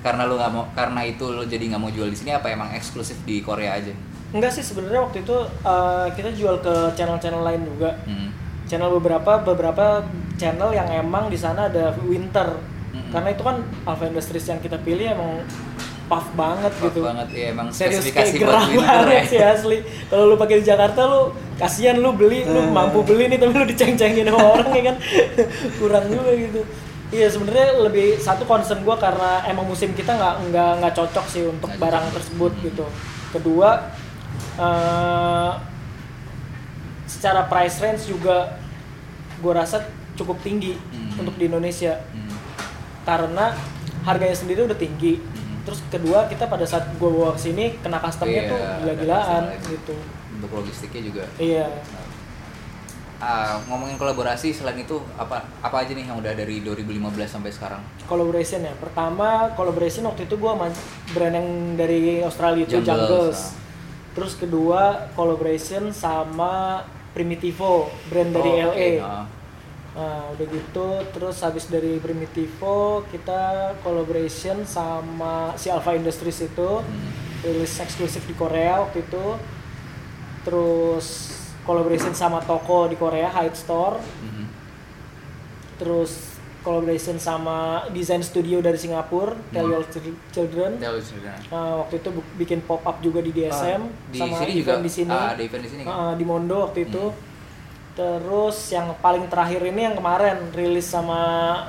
[0.00, 2.72] karena lo nggak mau karena itu lo jadi nggak mau jual di sini apa emang
[2.72, 3.92] eksklusif di Korea aja?
[4.32, 7.96] Enggak sih sebenarnya waktu itu uh, kita jual ke channel-channel lain juga.
[8.04, 8.32] Hmm.
[8.68, 10.04] Channel beberapa beberapa
[10.38, 12.56] channel yang emang di sana ada winter.
[12.88, 13.10] Mm-mm.
[13.10, 15.42] Karena itu kan Alpha Industries yang kita pilih emang
[16.08, 17.04] puff banget Pas gitu.
[17.04, 19.22] banget ya emang Serius spesifikasi kayak gerah banget ya.
[19.26, 19.78] sih asli.
[20.08, 21.20] Kalau lu pakai di Jakarta lu
[21.54, 22.72] kasihan lu beli, lu Hmm.
[22.72, 24.96] mampu beli nih tapi lu diceng-cengin sama orang ya kan.
[25.76, 26.64] Kurang juga gitu.
[27.08, 31.44] Iya sebenarnya lebih satu concern gua karena emang musim kita nggak nggak nggak cocok sih
[31.44, 32.16] untuk Nggak barang cocok.
[32.16, 32.64] tersebut Hmm.
[32.64, 32.84] gitu.
[33.30, 33.68] Kedua
[34.56, 35.52] eh
[37.04, 38.56] secara price range juga
[39.38, 39.84] gua rasa
[40.18, 41.22] cukup tinggi Hmm.
[41.22, 42.34] untuk di Indonesia Hmm.
[43.04, 43.54] karena
[44.02, 45.16] harganya sendiri udah tinggi.
[45.16, 45.62] Hmm.
[45.62, 49.94] Terus kedua kita pada saat gua bawa ke sini kena customnya Iya, tuh gila-gilaan gitu.
[50.34, 51.24] Untuk logistiknya juga.
[51.36, 51.66] Iya.
[53.18, 57.82] Ah, ngomongin kolaborasi selain itu apa apa aja nih yang udah dari 2015 sampai sekarang?
[58.06, 58.70] Collaboration ya.
[58.78, 60.70] Pertama collaboration waktu itu gua sama
[61.10, 63.38] brand yang dari Australia itu Jungles, Jungles.
[63.42, 63.50] ah.
[64.14, 68.90] Terus kedua collaboration sama Primitivo, brand dari Oh, LA.
[69.02, 69.24] ah.
[69.90, 73.40] Nah, udah gitu terus habis dari Primitivo kita
[73.80, 77.10] collaboration sama si Alpha Industries itu Hmm.
[77.40, 79.24] rilis eksklusif di Korea waktu itu.
[80.42, 81.06] Terus
[81.62, 83.98] collaboration sama toko di Korea Hyde Store.
[83.98, 84.44] Mhm.
[85.76, 86.12] Terus
[86.58, 89.72] collaboration sama desain studio dari Singapura, Tell Hmm.
[89.72, 90.76] Your Chil- Children.
[90.76, 91.34] Tell Rina.
[91.48, 94.74] Nah, waktu itu bikin pop up juga di DSM Ah, di sama sini event juga
[94.78, 95.12] di sini.
[95.12, 95.92] ah, ada event di sini kan?
[95.92, 97.04] Ah, di Mondo waktu itu.
[97.04, 97.26] Hmm.
[97.98, 101.18] Terus yang paling terakhir ini yang kemarin rilis sama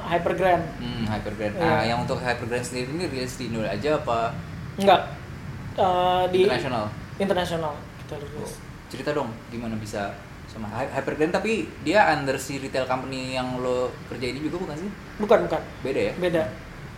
[0.05, 0.61] Hypergrand.
[0.77, 1.57] Hmm, Hypergrand.
[1.57, 1.65] Iya.
[1.67, 4.29] Ah, yang untuk Hypergrand sendiri ini rilis di Indo aja apa
[4.77, 5.09] Enggak.
[5.73, 6.85] Eh, di internasional?
[7.17, 8.61] internasional kita Oh, rilis.
[8.87, 10.13] cerita dong gimana bisa
[10.45, 14.75] sama Hy- Hypergrand tapi dia under si retail company yang lo kerja ini juga bukan
[14.77, 14.89] sih?
[15.17, 15.61] Bukan, bukan.
[15.81, 16.13] Beda ya?
[16.15, 16.43] Beda.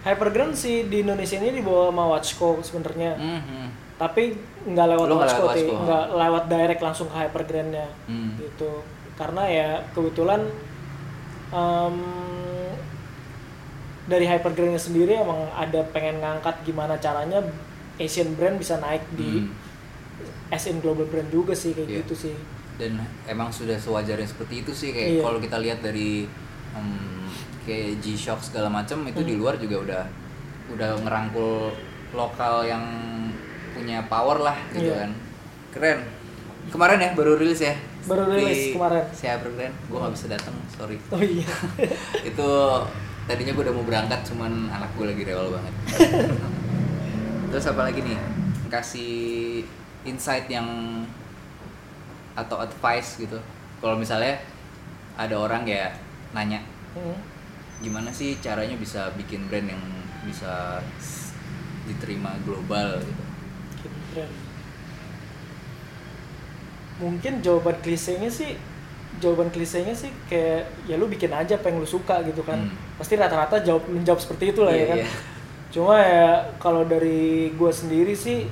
[0.02, 3.16] Hypergrand sih di Indonesia ini dibawa sama Watchco sebenarnya.
[3.16, 3.64] Mhm.
[3.96, 4.34] Tapi
[4.66, 5.56] nggak lewat Lo nggak Watchco, lewat.
[5.56, 7.88] Watchco, nggak lewat direct langsung ke Hypergrandnya.
[8.06, 8.36] Hmm.
[8.36, 8.72] gitu
[9.22, 10.42] karena ya kebetulan
[11.52, 11.96] em,
[14.04, 17.38] dari Hypergrandnya sendiri emang ada pengen ngangkat gimana caranya
[17.96, 19.54] Asian brand bisa naik di Hmm.
[20.52, 21.98] Asian global brand juga sih kayak Iya.
[22.04, 22.36] gitu sih
[22.76, 25.22] dan emang sudah sewajarnya seperti itu sih kayak Iya.
[25.22, 26.26] kalau kita lihat dari
[26.72, 27.30] em,
[27.62, 29.42] kayak G-Shock segala macam itu di Hmm.
[29.46, 30.04] luar juga udah
[30.72, 31.72] udah ngerangkul
[32.12, 32.84] lokal yang
[33.72, 35.08] punya power lah gitu Iya.
[35.08, 35.12] kan
[35.72, 36.00] keren
[36.68, 39.06] kemarin ya baru rilis ya Baru rilis kemarin.
[39.12, 40.98] si Hypergrand gue nggak bisa datang sorry.
[41.10, 41.46] Oh iya.
[42.30, 42.50] Itu
[43.24, 45.74] tadinya gue udah mau berangkat cuman anak gue lagi rewel banget.
[47.52, 48.18] Terus apa lagi nih?
[48.68, 49.14] Kasih
[50.02, 50.66] insight yang
[52.34, 53.38] atau advice gitu.
[53.78, 54.40] Kalau misalnya
[55.14, 56.00] ada orang kayak
[56.32, 57.16] nanya Hmm.
[57.80, 59.80] gimana sih caranya bisa bikin brand yang
[60.28, 60.84] bisa
[61.88, 63.00] diterima global?
[63.00, 63.24] gitu.
[63.80, 64.34] Bikin brand.
[67.02, 68.54] Mungkin jawaban klisenya sih
[69.18, 72.74] jawaban klisenya sih kayak ya lu bikin aja apa yang lu suka gitu kan Hmm.
[72.96, 75.10] pasti rata-rata jawab menjawab seperti itu lah Iya, ya kan iya.
[75.72, 78.46] cuma ya kalau dari gue sendiri sih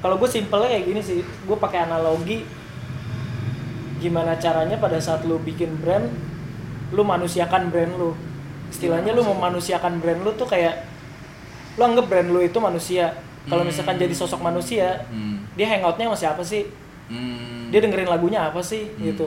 [0.00, 2.46] kalau gue simpelnya kayak gini sih gue pakai analogi
[3.98, 6.06] gimana caranya pada saat lu bikin brand
[6.94, 8.14] lu manusiakan brand lu
[8.70, 10.86] istilahnya lu memanusiakan brand lu tuh kayak
[11.74, 13.12] lu anggap brand lu itu manusia
[13.48, 14.04] kalau misalkan Hmm.
[14.06, 15.56] jadi sosok manusia hmm.
[15.58, 16.64] dia hangoutnya sama siapa sih
[17.08, 17.57] Hmm.
[17.68, 19.04] Dia dengerin lagunya apa sih Hmm.
[19.06, 19.26] gitu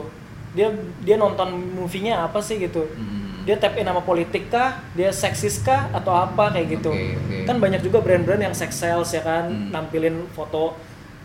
[0.52, 0.68] dia
[1.00, 3.42] dia nonton movie-nya apa sih gitu Hmm.
[3.42, 7.36] dia tap in sama politik kah dia seksis kah atau apa kayak gitu Oke, oke.
[7.44, 9.70] kan banyak juga brand-brand yang sex sales ya kan Hmm.
[9.70, 10.76] nampilin foto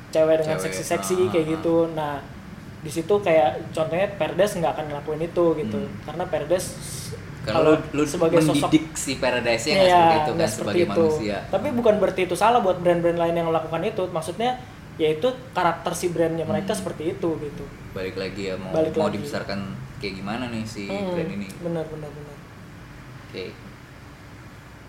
[0.07, 2.13] cewek dengan seksi-seksi ah, kayak ah, gitu nah
[2.77, 5.93] di situ kayak contohnya Perdes nggak akan ngelakuin itu gitu Hmm.
[6.05, 6.65] karena Perdes
[7.43, 10.91] kalau lu, lu sebagai sosok si Paradise-nya Iya, seperti itu kan sebagai itu.
[10.91, 14.03] manusia Tapi bukan berarti itu salah buat brand-brand lain yang melakukan itu.
[14.05, 14.59] Maksudnya
[14.97, 16.79] yaitu karakter si brandnya mereka Hmm.
[16.79, 17.63] seperti itu gitu.
[17.91, 19.17] balik lagi ya mau Balik mau lagi.
[19.17, 19.59] dibesarkan
[19.97, 22.35] kayak gimana nih si Hmm, brand ini Benar benar benar.
[23.23, 23.43] oke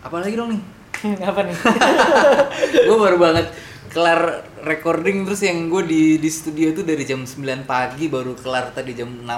[0.01, 0.63] apa lagi dong nih
[1.25, 1.55] Apa nih?
[2.87, 3.47] gue baru banget
[3.89, 4.21] kelar
[4.61, 8.93] recording terus yang gue di di studio tuh dari jam 9 pagi baru kelar tadi
[8.93, 9.29] jam 6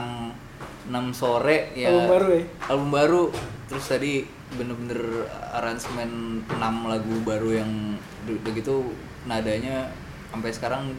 [0.88, 2.42] 6 sore ya Album baru ya?
[2.66, 3.22] album baru
[3.66, 4.12] terus tadi
[4.50, 4.98] bener-bener
[5.52, 6.10] aransemen
[6.48, 7.70] 6 lagu baru yang
[8.24, 8.74] udah udah gitu
[9.24, 9.86] nadanya
[10.30, 10.94] sampai sekarang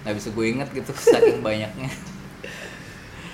[0.00, 1.90] nggak bisa gue inget gitu saking banyaknya.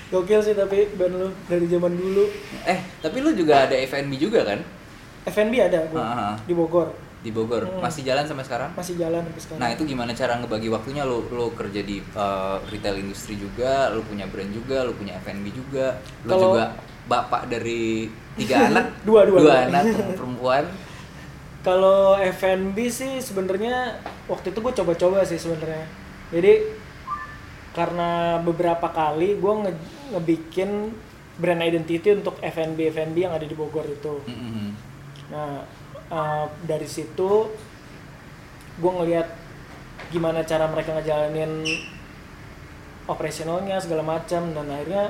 [0.05, 2.29] Gokil sih tapi band lu dari zaman dulu.
[2.63, 4.59] Eh tapi lu juga ada FNB juga kan?
[5.25, 6.35] FNB ada gua Ah.
[6.39, 6.93] di Bogor.
[7.19, 7.65] Di Bogor?
[7.65, 7.81] Hmm.
[7.81, 8.69] masih jalan sampai sekarang?
[8.71, 9.59] Masih jalan sampai sekarang.
[9.59, 11.01] Nah itu gimana cara ngebagi waktunya?
[11.01, 15.49] Lo lo kerja di uh, retail industri juga, lo punya brand juga, lo punya F&B
[15.49, 16.63] juga, lo Kalau- juga
[17.05, 18.05] bapak dari
[18.37, 19.55] tiga anak, Dua, dua, dua.
[19.65, 19.83] anak
[20.21, 20.63] perempuan.
[21.65, 23.97] Kalau F&B sih sebenarnya
[24.29, 25.89] waktu itu gue coba-coba sih sebenarnya.
[26.29, 26.53] Jadi
[27.73, 29.73] karena beberapa kali gue nge
[30.13, 30.93] ngebikin
[31.41, 34.21] brand identity untuk F&B F&B yang ada di Bogor itu.
[34.29, 34.77] Mm-mm.
[35.33, 35.65] Nah
[36.13, 37.49] eh, dari situ
[38.77, 39.27] gue ngelihat
[40.13, 41.65] gimana cara mereka ngejalanin
[43.09, 45.09] operasionalnya segala macam dan akhirnya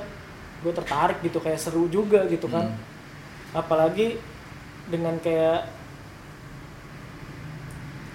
[0.63, 2.71] gue tertarik gitu kayak seru juga gitu kan.
[2.71, 3.59] Hmm.
[3.59, 4.17] Apalagi
[4.87, 5.67] dengan kayak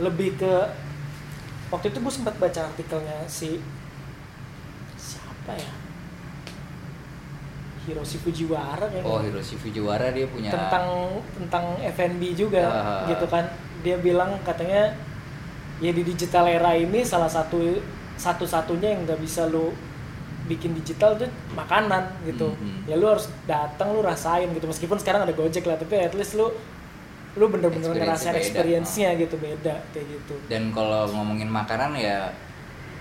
[0.01, 0.53] lebih ke
[1.69, 3.61] waktu itu gue sempat baca artikelnya si
[4.97, 5.73] siapa ya
[7.81, 10.51] Hiroshi Fujiwara kayaknya Oh Hiroshi Fujiwara dia punya.
[10.51, 10.87] tentang
[11.35, 13.03] tentang F&B juga Ah.
[13.07, 13.49] gitu kan
[13.81, 14.93] dia bilang katanya
[15.79, 17.81] ya di digital era ini salah satu
[18.15, 19.73] satu-satunya yang nggak bisa lu
[20.45, 22.85] bikin digital tuh makanan gitu Mhm.
[22.85, 26.35] ya lu harus datang lu rasain gitu meskipun sekarang ada gojek lah tapi at least
[26.35, 26.53] lu
[27.33, 32.27] lu bener-bener ngerasain experience-nya gitu beda kayak gitu Dan kalau ngomongin makanan ya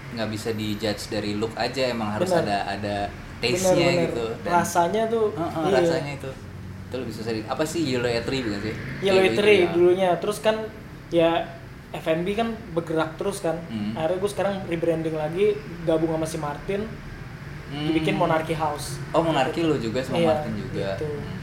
[0.09, 2.45] nggak bisa dijudge dari look aja, emang harus Bener.
[2.45, 2.95] ada ada
[3.39, 4.25] taste-nya gitu.
[4.43, 5.75] rasanya tuh Heeh, iya.
[5.75, 6.31] rasanya itu.
[6.83, 8.73] Itu lebih susah di, apa sih Yellow Eatery bukan sih?
[8.99, 9.69] Yellow Eatery ya.
[9.71, 10.55] dulunya terus kan
[11.09, 11.45] ya
[11.91, 13.93] F&B kan bergerak terus kan Hmm.
[13.93, 16.85] akhirnya gue sekarang rebranding lagi gabung sama si Martin
[17.67, 17.85] Hmm.
[17.85, 20.89] dibikin Monarchy House Oh Monarki lo juga sama Iya, Martin juga.
[20.95, 21.05] gitu.
[21.07, 21.37] Hmm.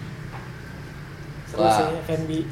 [1.47, 1.73] Seru Wah.
[1.73, 2.31] sih F&B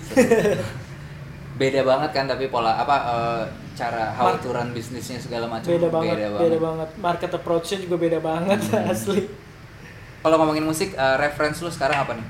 [1.55, 3.43] Beda banget kan tapi pola apa eh,
[3.75, 7.79] cara how Mar- to run bisnisnya segala macam beda banget beda beda banget market approach-nya
[7.81, 8.91] juga beda banget Hmm.
[8.95, 9.23] asli
[10.19, 12.27] Kalau ngomongin musik, eh, reference lu sekarang apa nih?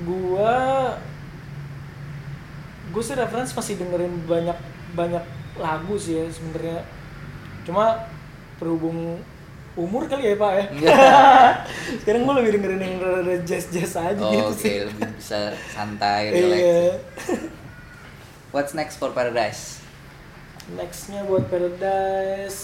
[0.00, 0.52] gua
[2.90, 4.56] gue sih reference masih dengerin banyak
[4.96, 5.22] banyak
[5.54, 6.82] lagu sih ya sebenarnya
[7.62, 8.08] cuma
[8.58, 9.20] berhubung
[9.80, 10.64] umur kali ya pak ya
[12.00, 16.28] sekarang gue lebih dengerin yang rada jazz jazz aja Oh, gitu sih lebih bisa santai,
[16.30, 16.54] relax.
[16.54, 16.82] iya
[18.52, 19.78] What's next for Paradise?
[20.70, 22.60] nextnya buat Paradise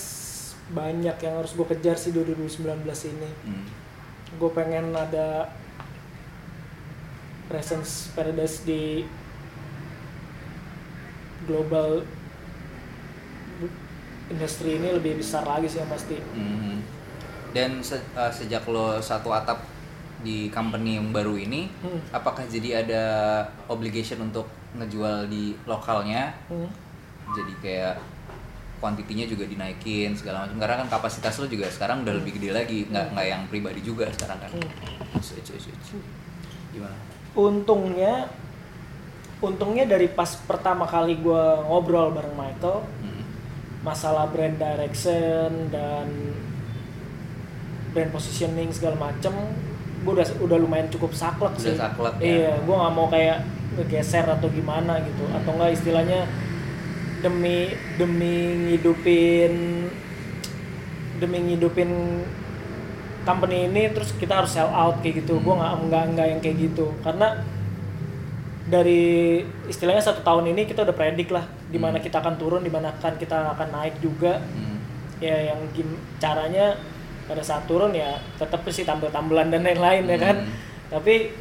[0.68, 2.62] banyak yang harus gue kejar sih 2019
[3.08, 3.66] ini Hmm.
[4.36, 5.50] gue pengen ada
[7.46, 9.06] presence Paradise di
[11.44, 12.02] global
[14.26, 16.95] industri ini lebih besar lagi sih yang pasti Mhm.
[17.56, 19.64] Dan se- eh, sejak lo satu atap
[20.18, 22.00] di company yang baru ini, Hmm.
[22.10, 23.02] apakah jadi ada
[23.66, 26.36] obligation untuk ngejual di lokalnya?
[26.46, 26.68] Hmm.
[27.32, 27.96] Jadi kayak
[28.76, 32.78] kuantitinya juga dinaikin segala macam karena kan kapasitas lo juga sekarang udah lebih gede lagi
[32.84, 34.68] nggak nggak yang pribadi juga sekarang kan Hmm.
[35.18, 35.96] Switch, switch, switch.
[36.70, 36.92] gimana
[37.34, 38.28] untungnya
[39.38, 43.24] untungnya dari pas pertama kali gue ngobrol bareng Michael Hmm.
[43.80, 46.06] masalah brand direction dan
[47.96, 49.32] brand positioning segala macem
[50.04, 51.74] gue udah udah lumayan cukup saklek Udah sih.
[51.74, 52.28] saklek ya.
[52.28, 53.42] iya gue nggak mau kayak
[53.76, 55.24] ngegeser atau gimana gitu.
[55.28, 56.24] Atau enggak istilahnya
[57.20, 58.36] demi demi
[58.70, 59.52] ngidupin
[61.16, 61.90] demi ngidupin
[63.26, 65.42] company ini terus kita harus sell out kayak gitu.
[65.42, 66.94] Gue nggak nggak nggak yang kayak gitu.
[67.04, 67.42] Karena
[68.66, 72.70] dari istilahnya satu tahun ini kita udah predik lah di mana kita akan turun di
[72.72, 74.40] mana akan kita akan naik juga.
[74.40, 74.74] Hmm.
[75.16, 75.64] ya yang
[76.20, 76.76] caranya
[77.26, 80.50] pada saat turun ya tetap sih tampil-tampilan dan lain-lain ya kan Hmm.
[80.88, 81.34] tapi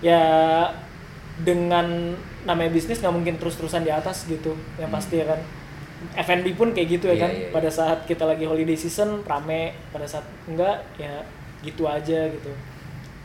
[0.00, 0.20] ya
[1.36, 5.40] dengan namanya bisnis nggak mungkin terus-terusan di atas gitu yang pasti ya kan
[6.16, 7.18] F&B pun kayak gitu ya Hmm.
[7.18, 7.50] Iya, kan iya, iya.
[7.50, 11.24] pada saat kita lagi holiday season rame pada saat enggak ya
[11.60, 12.52] gitu aja gitu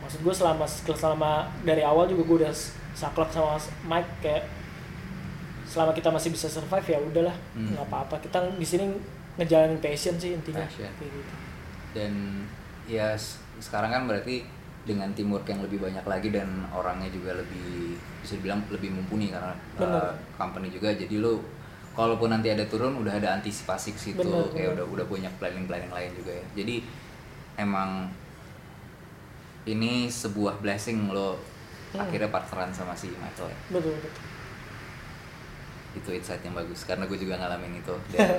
[0.00, 2.54] maksud gue selama selama dari awal juga gue udah
[2.92, 4.48] saklek sama Mike kayak
[5.66, 7.74] selama kita masih bisa survive ya udahlah Hmm.
[7.74, 8.90] nggak apa-apa kita di sini
[9.36, 10.90] ngejalanin passion sih intinya Passion.
[10.90, 11.32] Kayak gitu.
[11.90, 12.44] Dan
[12.86, 13.14] ya
[13.58, 14.42] sekarang kan berarti
[14.80, 19.52] dengan teamwork yang lebih banyak lagi dan orangnya juga lebih bisa dibilang lebih mumpuni karena
[19.78, 20.90] uh, company juga.
[20.96, 21.38] Jadi lo
[21.92, 24.24] kalaupun nanti ada turun udah ada antisipasi ke situ.
[24.24, 24.84] Bener, kayak bener.
[24.84, 26.44] udah udah banyak planning planning lain juga ya.
[26.56, 26.74] Jadi
[27.60, 28.08] emang
[29.68, 31.36] ini sebuah blessing lo
[31.90, 32.06] Hmm.
[32.06, 33.58] akhirnya partneran sama si Michael ya.
[33.74, 34.12] Betul betul.
[35.98, 36.86] Itu insight yang bagus.
[36.86, 37.94] Karena gue juga ngalamin itu.
[38.14, 38.38] Dan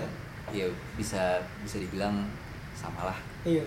[0.56, 2.32] ya bisa bisa dibilang
[2.82, 3.62] samalah iya.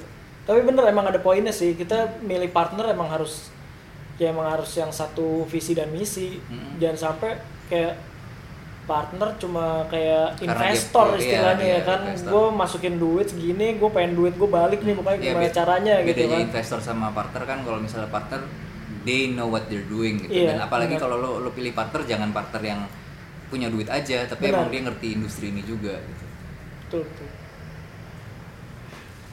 [0.45, 1.73] Tapi bener emang ada poinnya sih.
[1.73, 3.49] Kita milih partner emang harus
[4.15, 6.37] ya emang harus yang satu visi dan misi.
[6.43, 6.77] Mm-mm.
[6.77, 7.33] jangan sampai
[7.67, 7.97] kayak
[8.85, 12.01] partner cuma kayak Karena dia- investor iya, istilahnya iya, ya kan.
[12.13, 16.21] gue masukin duit segini gue pengen duit gue balik nih pokoknya Ya, gimana caranya gitu
[16.29, 16.41] kan.
[16.45, 18.45] investor sama partner kan kalau misalnya partner
[19.03, 20.37] they know what they're doing gitu.
[20.37, 22.81] Iya, dan apalagi kalau lo lo pilih partner jangan partner yang
[23.49, 24.55] punya duit aja tapi Benar.
[24.55, 26.25] emang dia ngerti industri ini juga gitu.
[26.85, 27.29] betul betul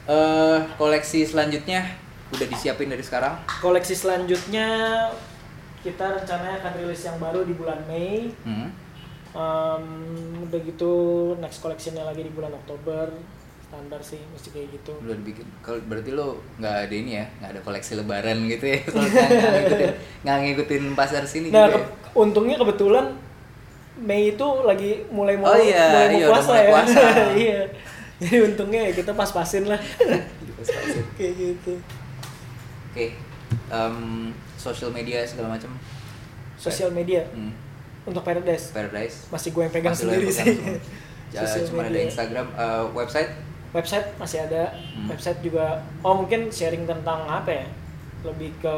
[0.07, 1.85] Eh koleksi selanjutnya
[2.31, 3.37] udah disiapin dari sekarang?
[3.61, 4.67] Koleksi selanjutnya
[5.81, 8.33] kita rencananya akan rilis yang baru di bulan Mei.
[8.41, 8.69] Hmm.
[9.31, 9.85] Em,
[10.43, 10.93] udah gitu
[11.39, 13.13] next collectionnya lagi di bulan Oktober.
[13.71, 14.91] Standar sih mesti kayak gitu.
[14.99, 18.79] Udah dibikin kalau berarti lo nggak ada ini ya nggak ada koleksi lebaran gitu ya?
[18.91, 21.79] Kalau nggak ngikutin ngikutin pasar sini nah gitu ya?
[21.79, 23.15] ke- untungnya kebetulan
[24.01, 26.71] Mei itu lagi mulai mau Oh iya, mulai mau iya, udah puasa mulai ya.
[26.73, 27.01] puasa.
[27.47, 27.61] iya
[28.21, 31.03] jadi untungnya ya kita pas-pasin lah Pas-pasin.
[31.17, 31.73] kayak gitu
[32.91, 33.05] oke
[33.67, 33.97] em,
[34.55, 35.73] social media segala macam
[36.55, 37.49] sosial media hmm.
[38.05, 40.57] untuk Paradise Paradise masih gue yang pegang Masih sendiri pegang sih.
[41.31, 42.05] Ya, cuma ada media.
[42.05, 43.31] Instagram eh, website
[43.71, 45.07] website masih ada Hmm.
[45.09, 47.65] website juga oh mungkin sharing tentang apa ya
[48.21, 48.75] lebih ke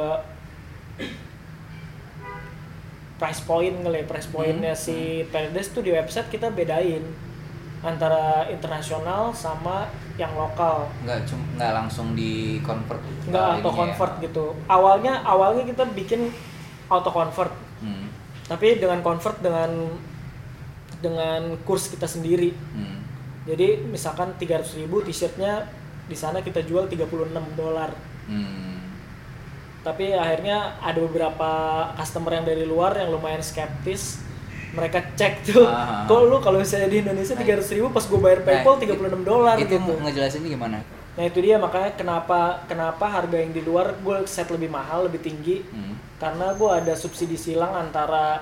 [3.17, 4.79] price point kali ya price pointnya Hmm.
[4.79, 4.95] si
[5.27, 7.03] Paradise tuh di website kita bedain
[7.83, 13.75] antara internasional sama yang lokal nggak cuma nggak langsung di convert nggak auto ininya ya.
[13.75, 16.31] convert gitu awalnya awalnya kita bikin
[16.87, 17.51] auto convert
[17.83, 18.07] Hmm.
[18.47, 19.67] tapi dengan convert dengan
[21.03, 23.03] dengan kurs kita sendiri Hmm.
[23.43, 25.67] jadi misalkan 300.000 ribu t-shirtnya
[26.03, 27.03] di sana kita jual 36
[27.53, 27.91] dolar
[28.23, 28.79] Hmm.
[29.83, 31.51] tapi akhirnya ada beberapa
[31.99, 34.22] customer yang dari luar yang lumayan skeptis
[34.73, 36.03] mereka cek tuh Ah.
[36.03, 39.55] kok lu kalau misalnya di Indonesia 300.000 ribu pas gue bayar PayPal Nah, 36 dolar
[39.55, 40.77] itu gitu ngejelasinnya gimana
[41.13, 45.21] nah itu dia makanya kenapa kenapa harga yang di luar gue set lebih mahal lebih
[45.21, 45.93] tinggi Hmm.
[46.17, 48.41] karena gue ada subsidi silang antara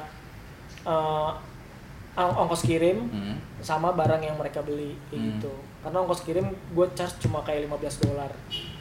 [2.14, 3.36] ong- ongkos kirim Hmm.
[3.60, 5.36] sama barang yang mereka beli kayak Hmm.
[5.36, 8.32] gitu karena ongkos kirim gue charge cuma kayak 15 dolar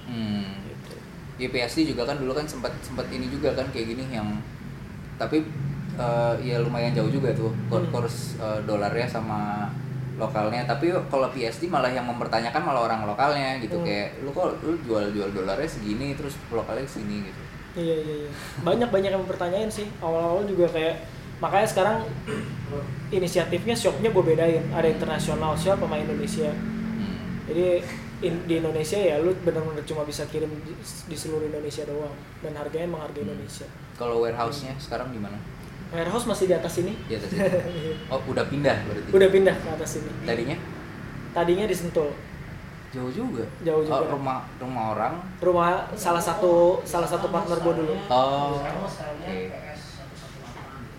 [0.06, 0.54] Hmm.
[0.64, 0.94] gitu
[1.84, 4.38] juga kan dulu kan sempat sempat ini juga kan kayak gini yang
[5.16, 5.42] tapi
[6.00, 7.92] eh, ya lumayan jauh juga tuh kur- Hmm.
[7.92, 9.68] kurs eh, dolarnya sama
[10.16, 10.64] lokalnya.
[10.64, 13.76] Tapi kalau PSD malah yang mempertanyakan malah orang lokalnya gitu.
[13.76, 13.84] Hmm.
[13.84, 17.40] kayak lu kok lu jual jual dolarnya segini terus lokalnya segini gitu.
[17.76, 18.30] Iya iya iya.
[18.60, 19.86] Banyak banyak yang mempertanyain sih.
[20.00, 21.04] Awal-awal juga kayak
[21.38, 21.96] makanya sekarang
[23.10, 24.64] inisiatifnya shopnya gue bedain.
[24.70, 26.50] Ada internasional shop sama Indonesia.
[26.50, 27.44] Hmm.
[27.46, 27.82] jadi
[28.20, 32.12] in- di Indonesia ya lu benar-benar cuma bisa kirim di, di seluruh Indonesia doang.
[32.40, 33.66] Dan harganya emang harga Indonesia.
[33.96, 35.36] Kalau warehouse-nya sekarang di mana?
[35.90, 37.42] Warehouse masih di atas ini Di atas itu.
[38.12, 39.10] Oh, udah pindah berarti.
[39.10, 40.56] udah pindah ke atas ini Tadinya
[41.30, 42.10] tadinya di Sentul
[42.90, 43.46] jauh juga.
[43.62, 44.02] Jauh juga.
[44.02, 45.14] Oh, rumah rumah orang.
[45.38, 48.58] rumah salah satu salah satu partner gue dulu Oh.
[48.58, 49.54] Oke.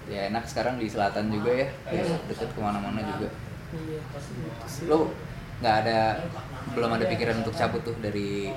[0.08, 1.68] Ya enak sekarang di selatan juga ya.
[1.92, 3.28] ya deket ke mana-mana juga.
[3.76, 4.00] iya.
[4.88, 5.12] Lo
[5.60, 6.00] nggak ada
[6.74, 8.50] belum ada pikiran untuk cabut tuh dari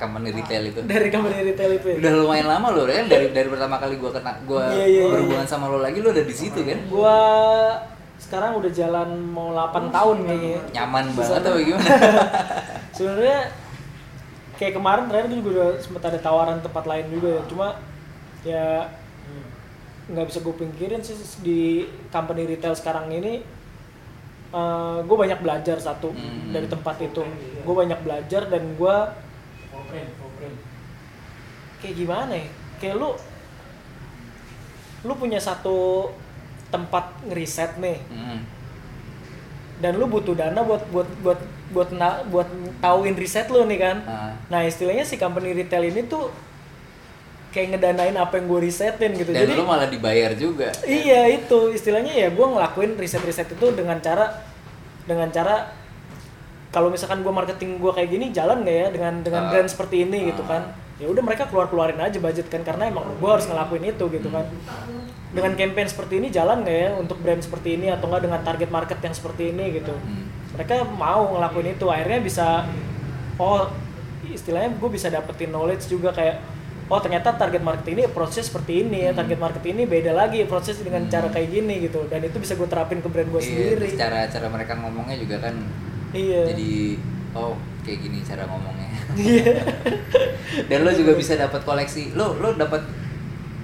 [0.00, 0.80] company retail itu.
[0.82, 4.10] dari company retail itu ya Udah lumayan lama lo kan dari dari pertama kali gua
[4.10, 5.12] kena gua Iya, iya, iya.
[5.12, 6.78] berhubungan sama lo lagi lo udah di situ kan.
[6.88, 7.16] gua
[8.16, 11.88] sekarang udah jalan mau 8 tahun kayaknya Nyaman banget atau gimana?
[12.96, 13.38] sebenarnya
[14.54, 17.66] kayak kemarin terakhir gue juga udah sempet ada tawaran tempat lain juga ya cuma
[18.42, 18.66] ya
[20.06, 21.60] nggak bisa gue pikirin sih di
[22.08, 23.40] company retail sekarang ini
[25.00, 26.50] gue banyak belajar satu Hmm.
[26.50, 27.22] dari tempat itu
[27.56, 28.96] gue banyak belajar dan gue
[31.80, 33.10] kayak gimana ya kayak lu
[35.00, 36.10] lu punya satu
[36.68, 38.40] tempat ngeriset nih Hmm.
[39.80, 42.46] dan lu butuh dana buat buat buat buat na- buat
[42.78, 44.34] tauin riset lu nih kan Ah.
[44.46, 46.28] nah istilahnya si company retail ini tuh
[47.50, 50.70] kayak ngedanain apa yang gue risetin gitu Dan jadi lo malah dibayar juga.
[50.84, 54.30] iya itu istilahnya ya gue ngelakuin riset-riset itu dengan cara
[55.02, 55.66] dengan cara
[56.70, 59.50] kalau misalkan gue marketing gue kayak gini jalan nggak ya dengan dengan Ah.
[59.50, 60.48] brand seperti ini gitu Ah.
[60.48, 60.62] kan
[60.96, 64.28] ya udah mereka keluar keluarin aja budget kan karena emang gue harus ngelakuin itu gitu
[64.28, 64.44] kan
[65.30, 68.68] dengan campaign seperti ini jalan nggak ya untuk brand seperti ini atau enggak dengan target
[68.68, 70.28] market yang seperti ini gitu Hmm.
[70.52, 72.46] mereka mau ngelakuin itu akhirnya bisa
[73.36, 73.66] oh
[74.24, 76.38] istilahnya gue bisa dapetin knowledge juga kayak
[76.86, 80.78] oh ternyata target market ini approach-nya seperti ini ya target market ini beda lagi proses
[80.78, 81.10] dengan Hmm.
[81.10, 84.26] cara kayak gini gitu dan itu bisa gue terapin ke brand gue Iya, sendiri cara
[84.26, 85.54] cara mereka ngomongnya juga kan
[86.12, 86.70] iya jadi
[87.32, 88.88] oh kayak gini cara ngomongnya.
[89.12, 89.54] Iya.
[90.68, 92.12] Dan lo juga bisa dapat koleksi.
[92.12, 92.82] Lo lo dapat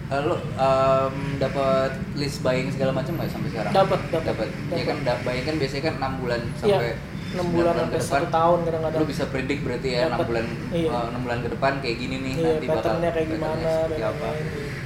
[0.07, 3.72] eh, lo em, dapat list buying segala macam nggak sampai sekarang?
[3.72, 4.49] Dapat, dapat.
[4.70, 6.90] Ya kan buying kan biasanya kan enam bulan Iya, sampai
[7.26, 8.22] enam 9 bulan ke sampai depan.
[8.32, 8.99] tahun kadang-kadang.
[8.99, 10.90] Lo bisa predik berarti ya enam bulan Iya.
[11.11, 14.26] enam bulan ke depan kayak gini nih iya nanti bakal kayak gimana seperti apa.
[14.26, 14.84] lain-lain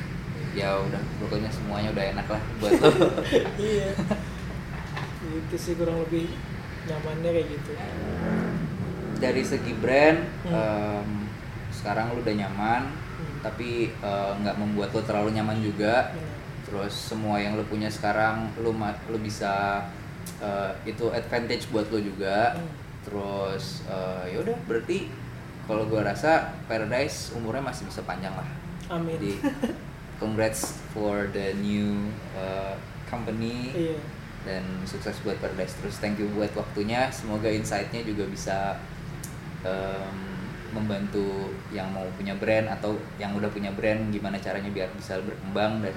[0.50, 2.88] ya udah pokoknya semuanya udah enak lah buat lo
[3.56, 3.88] iya
[5.22, 6.26] gitu sih kurang lebih
[6.87, 7.72] nyamannya kayak gitu
[9.16, 10.55] dari segi brand Hmm.
[10.55, 11.09] em,
[11.70, 13.37] sekarang lu udah nyaman Hmm.
[13.43, 16.24] tapi eh, nggak membuat lo terlalu nyaman juga Hmm.
[16.64, 19.85] terus semua yang lo punya sekarang lo ma- lo bisa
[20.41, 22.68] eh, itu advantage buat lo juga Hmm.
[23.03, 25.12] terus eh, ya udah berarti
[25.64, 28.49] kalau gua rasa Paradise umurnya masih bisa panjang lah
[28.91, 29.33] amin jadi
[30.20, 32.76] congrats for the new uh,
[33.07, 33.97] company iya
[34.41, 37.12] dan sukses buat Paradise terus thank you buat waktunya.
[37.12, 38.76] Semoga insight-nya juga bisa
[39.61, 40.16] em,
[40.70, 45.84] membantu yang mau punya brand atau yang udah punya brand gimana caranya biar bisa berkembang.
[45.84, 45.97] Dan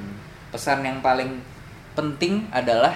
[0.51, 1.39] pesan yang paling
[1.93, 2.93] penting adalah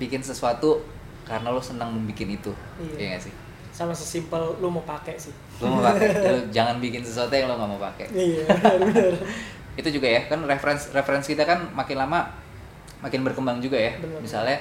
[0.00, 0.80] bikin sesuatu
[1.26, 2.52] karena lo senang membuat itu.
[2.78, 2.94] Iya.
[2.96, 3.34] iya gak sih?
[3.74, 5.34] Sama sesimpel lu mau pakai sih.
[5.60, 6.08] Lo mau pakai?
[6.24, 8.06] Lo jangan bikin sesuatu yang lo nggak mau pakai.
[8.14, 8.44] Iya
[8.80, 9.14] benar.
[9.80, 12.32] Itu juga ya kan reference reference kita kan makin lama
[13.04, 13.92] makin berkembang juga ya.
[14.00, 14.24] Benar.
[14.24, 14.56] misalnya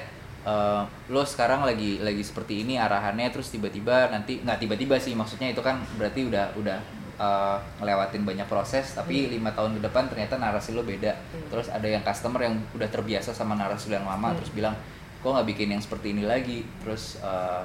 [0.46, 5.50] eh, lo sekarang lagi lagi seperti ini arahannya terus tiba-tiba nanti nggak tiba-tiba sih maksudnya
[5.50, 6.78] itu kan berarti udah udah
[7.16, 11.50] eh, ngelewatin banyak proses tapi lima tahun ke depan ternyata narasi lo beda Hmm.
[11.50, 14.38] terus ada yang customer yang udah terbiasa sama narasi lo yang lama Hmm.
[14.38, 14.76] terus bilang
[15.20, 17.62] kok nggak bikin yang seperti ini lagi terus eh,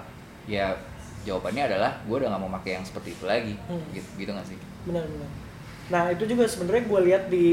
[0.48, 0.72] ya
[1.20, 3.84] jawabannya adalah gue udah nggak mau pakai yang seperti itu lagi Hmm.
[3.92, 5.28] gitu gitu nggak sih benar benar
[5.90, 7.46] nah itu juga sebenarnya gue lihat di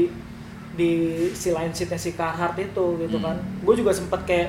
[0.72, 0.90] di
[1.34, 3.26] si line sheetnya si Carhartt itu gitu Hmm.
[3.26, 4.48] kan gue juga sempet kayak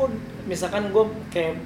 [0.00, 0.10] kok
[0.44, 1.60] misalkan gue kayak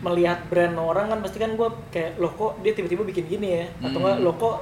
[0.00, 3.66] melihat brand orang kan pasti kan gue kayak loh kok dia tiba-tiba bikin gini ya
[3.78, 4.02] atau Hmm.
[4.02, 4.56] enggak loh kok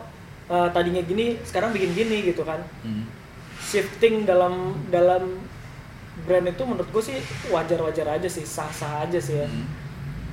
[0.49, 3.07] uh, tadinya gini sekarang bikin gini gitu kan Hmm.
[3.59, 5.39] shifting dalam dalam
[6.19, 9.65] brand itu menurut gue sih wajar-wajar aja sih sah-sah aja sih ya Hmm.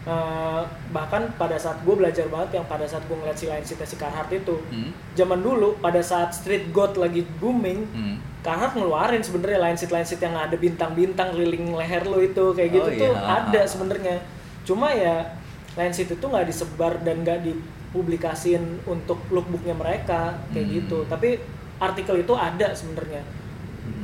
[0.06, 3.97] Uh, bahkan pada saat gue belajar banget yang pada saat gue ngeliat si sheetnya si
[3.97, 4.93] Carhartt itu Hmm.
[5.12, 8.16] zaman dulu pada saat street god lagi booming Hmm.
[8.39, 12.70] Carhartt ngeluarin sebenarnya line sheet line sheet yang ada bintang-bintang keliling leher lo itu kayak
[12.72, 13.34] gitu Oh, tuh iya.
[13.41, 14.16] ada sebenarnya
[14.62, 15.26] cuma ya
[15.74, 20.76] line sheet itu nggak disebar dan nggak dipublikasiin untuk lookbooknya mereka kayak Hmm.
[20.78, 21.41] gitu tapi
[21.76, 23.26] artikel itu ada sebenarnya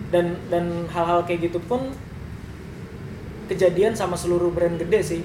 [0.09, 1.93] dan dan hal-hal kayak gitu pun
[3.47, 5.21] kejadian sama seluruh brand gede sih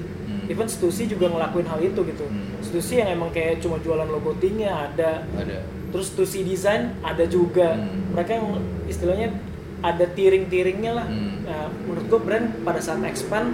[0.47, 0.53] Hmm.
[0.53, 2.57] even Stussy juga ngelakuin hal itu gitu Hmm.
[2.61, 7.75] Stussy yang emang kayak cuma jualan logo tingnya ada ada terus Stussy design ada juga
[7.75, 8.15] Hmm.
[8.15, 8.47] mereka yang
[8.87, 9.35] istilahnya
[9.79, 11.43] ada tiring-tiringnya lah Hmm.
[11.43, 13.53] nah, menurut gue brand pada saat expand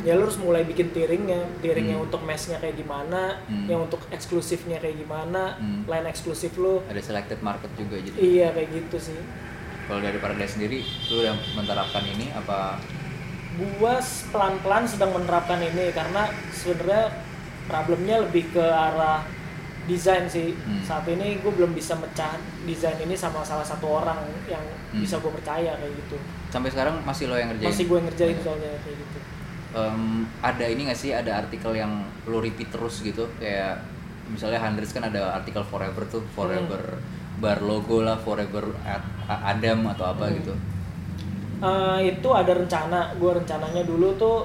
[0.00, 2.04] ya lu harus mulai bikin tiringnya tiringnya Hmm.
[2.04, 3.64] untuk mesnya kayak gimana Hmm.
[3.66, 5.82] yang untuk eksklusifnya kayak gimana Hmm.
[5.84, 9.20] line eksklusif lu ada selected market juga jadi iya kayak gitu sih
[9.84, 12.80] kalau dari Paradise sendiri lu udah menerapkan ini apa
[13.56, 13.98] gua
[14.28, 17.12] pelan-pelan sedang menerapkan ini karena sebenarnya
[17.64, 19.22] problemnya lebih ke arah
[19.84, 20.56] desain sih.
[20.56, 20.80] Hmm.
[20.80, 22.34] saat ini gue belum bisa mecah
[22.64, 25.00] desain ini sama salah satu orang yang Hmm.
[25.00, 26.16] bisa gue percaya kayak gitu.
[26.48, 27.68] Sampai sekarang masih lo yang ngerjain?
[27.68, 29.18] Masih gue ngerjain soalnya kayak gitu.
[29.74, 30.02] Em,
[30.40, 31.92] ada ini gak sih ada artikel yang
[32.24, 33.28] lo repeat terus gitu?
[33.36, 33.84] Kayak
[34.24, 36.80] misalnya Hundreds kan ada artikel forever tuh forever
[37.36, 40.36] bar logo lah forever Ad- Adam atau apa Hmm.
[40.38, 40.52] gitu
[41.62, 44.44] Eh, itu ada rencana gue rencananya dulu tuh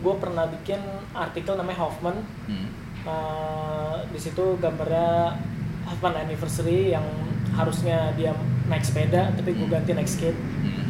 [0.00, 0.78] gue pernah bikin
[1.12, 2.68] artikel namanya Hoffman hmm.
[3.04, 5.36] Eh, di situ gambarnya
[5.84, 7.04] Hoffman anniversary yang
[7.52, 8.32] harusnya dia
[8.64, 9.76] naik sepeda tapi gue Hmm.
[9.76, 10.84] ganti naik skate Hmm.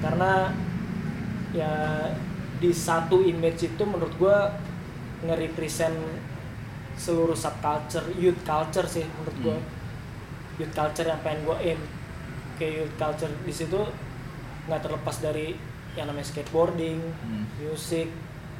[0.00, 0.32] karena
[1.52, 1.72] ya
[2.56, 4.36] di satu image itu menurut gue
[5.20, 5.96] nge-represent
[6.96, 10.58] seluruh subculture youth culture sih menurut gue Hmm.
[10.58, 11.80] youth culture yang pengen gue aim
[12.56, 13.80] ke youth culture di situ
[14.70, 15.58] nggak terlepas dari
[15.98, 17.44] yang namanya skateboarding Hmm.
[17.58, 18.06] musik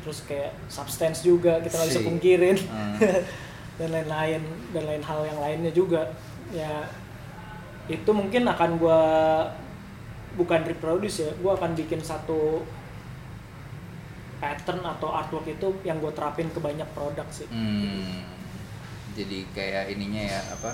[0.03, 2.59] terus kayak substance juga kita nggak bisa pungkirin.
[2.67, 2.97] Hmm.
[3.79, 4.43] dan lain-lain
[4.75, 6.11] dan lain hal yang lainnya juga.
[6.51, 6.85] Ya
[7.87, 9.01] itu mungkin akan gua
[10.35, 12.67] bukan reproduce ya gua akan bikin satu
[14.41, 17.45] pattern atau artwork itu yang gue terapin ke banyak produk sih.
[17.47, 18.25] Hmm.
[19.11, 20.71] jadi kayak ininya ya apa?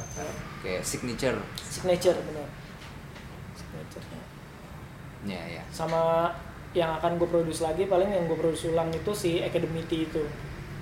[0.62, 1.41] Kayak signature.
[1.59, 2.47] Signature benar
[3.57, 4.05] signature
[5.26, 6.30] ya ya sama
[6.72, 10.22] yang akan gue produce lagi paling yang gue produce ulang itu si Academy Tea itu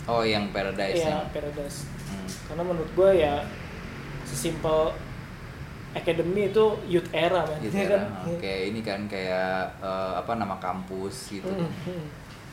[0.05, 2.29] oh yang Paradise Iya yang Paradise Hmm.
[2.47, 3.43] karena menurut gue ya
[4.23, 4.93] sesimpel
[5.95, 7.89] Academy itu youth era man gitu ya ya.
[7.89, 11.47] kan Oke, ini kan kayak eh, apa nama kampus gitu.
[11.47, 12.05] Hmm, hmm.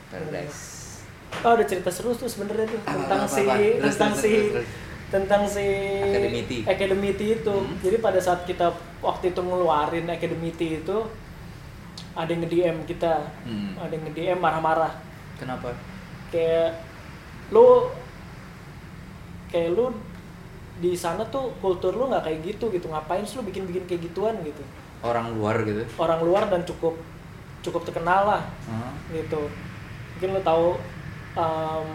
[0.08, 0.60] Paradise.
[1.42, 3.42] Oh ada cerita seru tuh sebenarnya tuh Apa, tentang apa, si?
[3.44, 4.68] Terus, tentang terus, si terus, terus.
[5.10, 5.66] tentang si
[6.64, 7.56] Academy Tea itu.
[7.56, 7.76] Hmm.
[7.82, 8.68] Jadi pada saat kita
[9.02, 10.98] waktu itu ngeluarin Academy Tea itu
[12.12, 13.14] ada yang nge-DM kita,
[13.48, 13.76] Hmm.
[13.80, 14.94] ada yang nge-DM marah-marah.
[15.40, 15.72] Kenapa?
[16.30, 16.84] Kayak
[17.52, 17.88] lu
[19.52, 19.92] kayak lu
[20.82, 22.88] di sana tuh kultur lu nggak kayak gitu gitu.
[22.88, 24.64] Ngapain sih lu bikin-bikin kayak gituan gitu?
[25.02, 25.84] Orang luar gitu?
[25.98, 26.96] Orang luar dan cukup
[27.62, 28.44] cukup terkenal lah.
[28.68, 28.92] Hah?
[29.12, 29.50] gitu.
[30.18, 30.68] Mungkin lo tahu
[31.36, 31.90] um,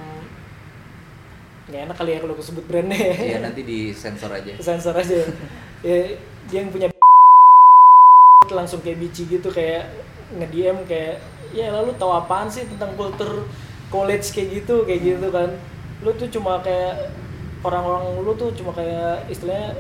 [1.67, 2.99] nggak enak kali ya kalau gue sebut brandnya.
[2.99, 4.53] Iya nanti di sensor aja.
[4.59, 5.21] Sensor aja.
[5.85, 6.89] Ya, dia yang punya
[8.57, 9.93] langsung kayak bici gitu kayak
[10.33, 11.21] nge-DM kayak
[11.53, 13.47] ya lalu tahu apaan sih tentang kultur
[13.93, 15.53] college kayak gitu kayak gitu kan?
[16.03, 17.13] Lu tuh cuma kayak
[17.63, 19.77] orang-orang lu tuh cuma kayak istilahnya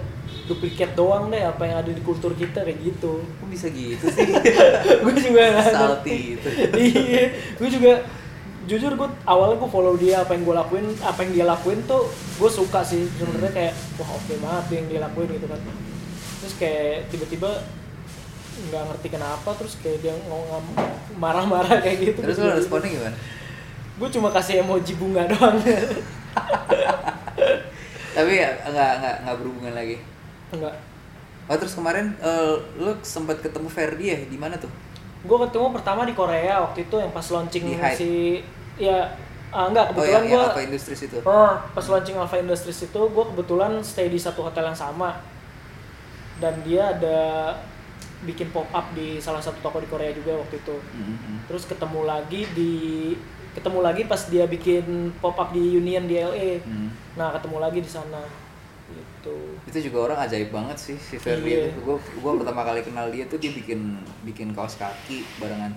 [0.46, 3.22] duplikat doang deh apa yang ada di kultur kita kayak gitu.
[3.22, 4.28] Kok bisa gitu sih?
[5.02, 6.48] Gue juga salty gitu
[6.86, 8.06] iya gue juga
[8.66, 12.10] jujur gue awalnya gue follow dia apa yang gue lakuin apa yang dia lakuin tuh
[12.38, 13.06] gue suka sih.
[13.18, 15.60] Sebenarnya kayak wah oke banget tuh yang dia lakuin gitu kan.
[16.42, 17.50] Terus kayak tiba-tiba
[18.56, 20.64] nggak ngerti kenapa terus kayak dia ngomong
[21.20, 22.18] marah-marah kayak gitu.
[22.24, 23.16] Terus lo responnya gimana?
[23.96, 25.56] Gue cuma kasih emoji bunga doang.
[28.16, 29.96] Tapi ya nggak nggak nggak berhubungan lagi?
[30.52, 30.76] Enggak
[31.46, 34.18] oh terus kemarin eh, lo sempat ketemu Ferdi ya?
[34.26, 34.70] Di mana tuh?
[35.26, 38.12] Gue ketemu pertama di Korea waktu itu yang pas launching Di si
[38.76, 39.06] ya
[39.54, 41.18] ah, enggak oh kebetulan yang, gue apa Industries itu?
[41.22, 45.18] Oh, pas launching Alpha Industries itu gue kebetulan stay di satu hotel yang sama.
[46.36, 47.20] Dan dia ada
[48.26, 50.76] bikin pop up di salah satu toko di Korea juga waktu itu.
[50.76, 51.46] Mhm.
[51.46, 52.72] terus ketemu lagi di
[53.54, 54.84] ketemu lagi pas dia bikin
[55.16, 56.90] pop up di Union di LA Hmm.
[57.14, 58.20] nah ketemu lagi di sana.
[58.86, 59.36] Gitu.
[59.66, 61.50] Itu juga orang ajaib banget sih si Ferdi.
[61.50, 61.70] Iya.
[61.70, 65.74] itu gue gue pertama kali kenal dia tuh dia bikin bikin kaos kaki barengan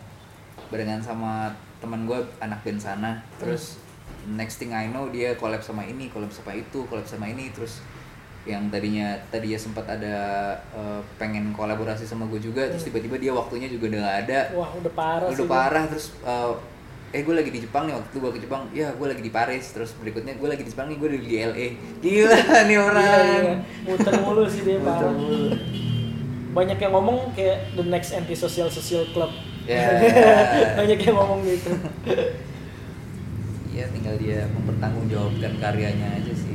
[0.70, 3.12] barengan sama teman gue anak band sana.
[3.39, 3.82] Terus
[4.28, 7.50] next thing I know dia collab sama ini collab sama itu collab sama ini.
[7.50, 7.82] Terus
[8.47, 10.15] yang tadinya tadinya sempat ada
[10.71, 14.39] eh, pengen kolaborasi sama gue juga terus tiba-tiba dia waktunya juga udah gak ada.
[14.55, 16.53] Wah udah parah udah sih parah terus eh,
[17.09, 19.33] eh gue lagi di Jepang nih waktu itu gue ke Jepang ya gue lagi di
[19.33, 21.67] Paris terus berikutnya gue lagi di Jepang nih gue di LA
[21.99, 23.01] gila nih orang.
[23.03, 23.55] Iya, iya.
[23.85, 25.49] muter mulu sih dia Muter parah mulu.
[26.49, 29.29] banyak yang ngomong kayak the next anti social social club.
[29.69, 30.01] Ya.
[30.81, 31.69] banyak yang ngomong gitu.
[33.69, 36.49] Iya tinggal dia mempertanggungjawabkan karyanya aja sih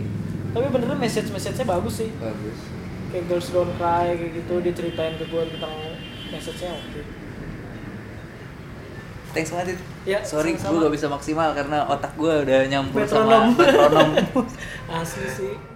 [0.55, 2.11] tapi beneran message message-nya bagus sih.
[2.23, 2.59] Bagus.
[3.11, 5.75] Kayak Girls Don't Cry kayak gitu dia ceritain ke gue tentang
[6.31, 7.03] message-nya oke.
[9.35, 9.83] Thanks banget.
[10.07, 13.51] Ya, sorry gue gak bisa maksimal karena otak gue udah nyampur Metronom.
[13.51, 14.11] sama metronom.
[15.03, 15.74] Asli sih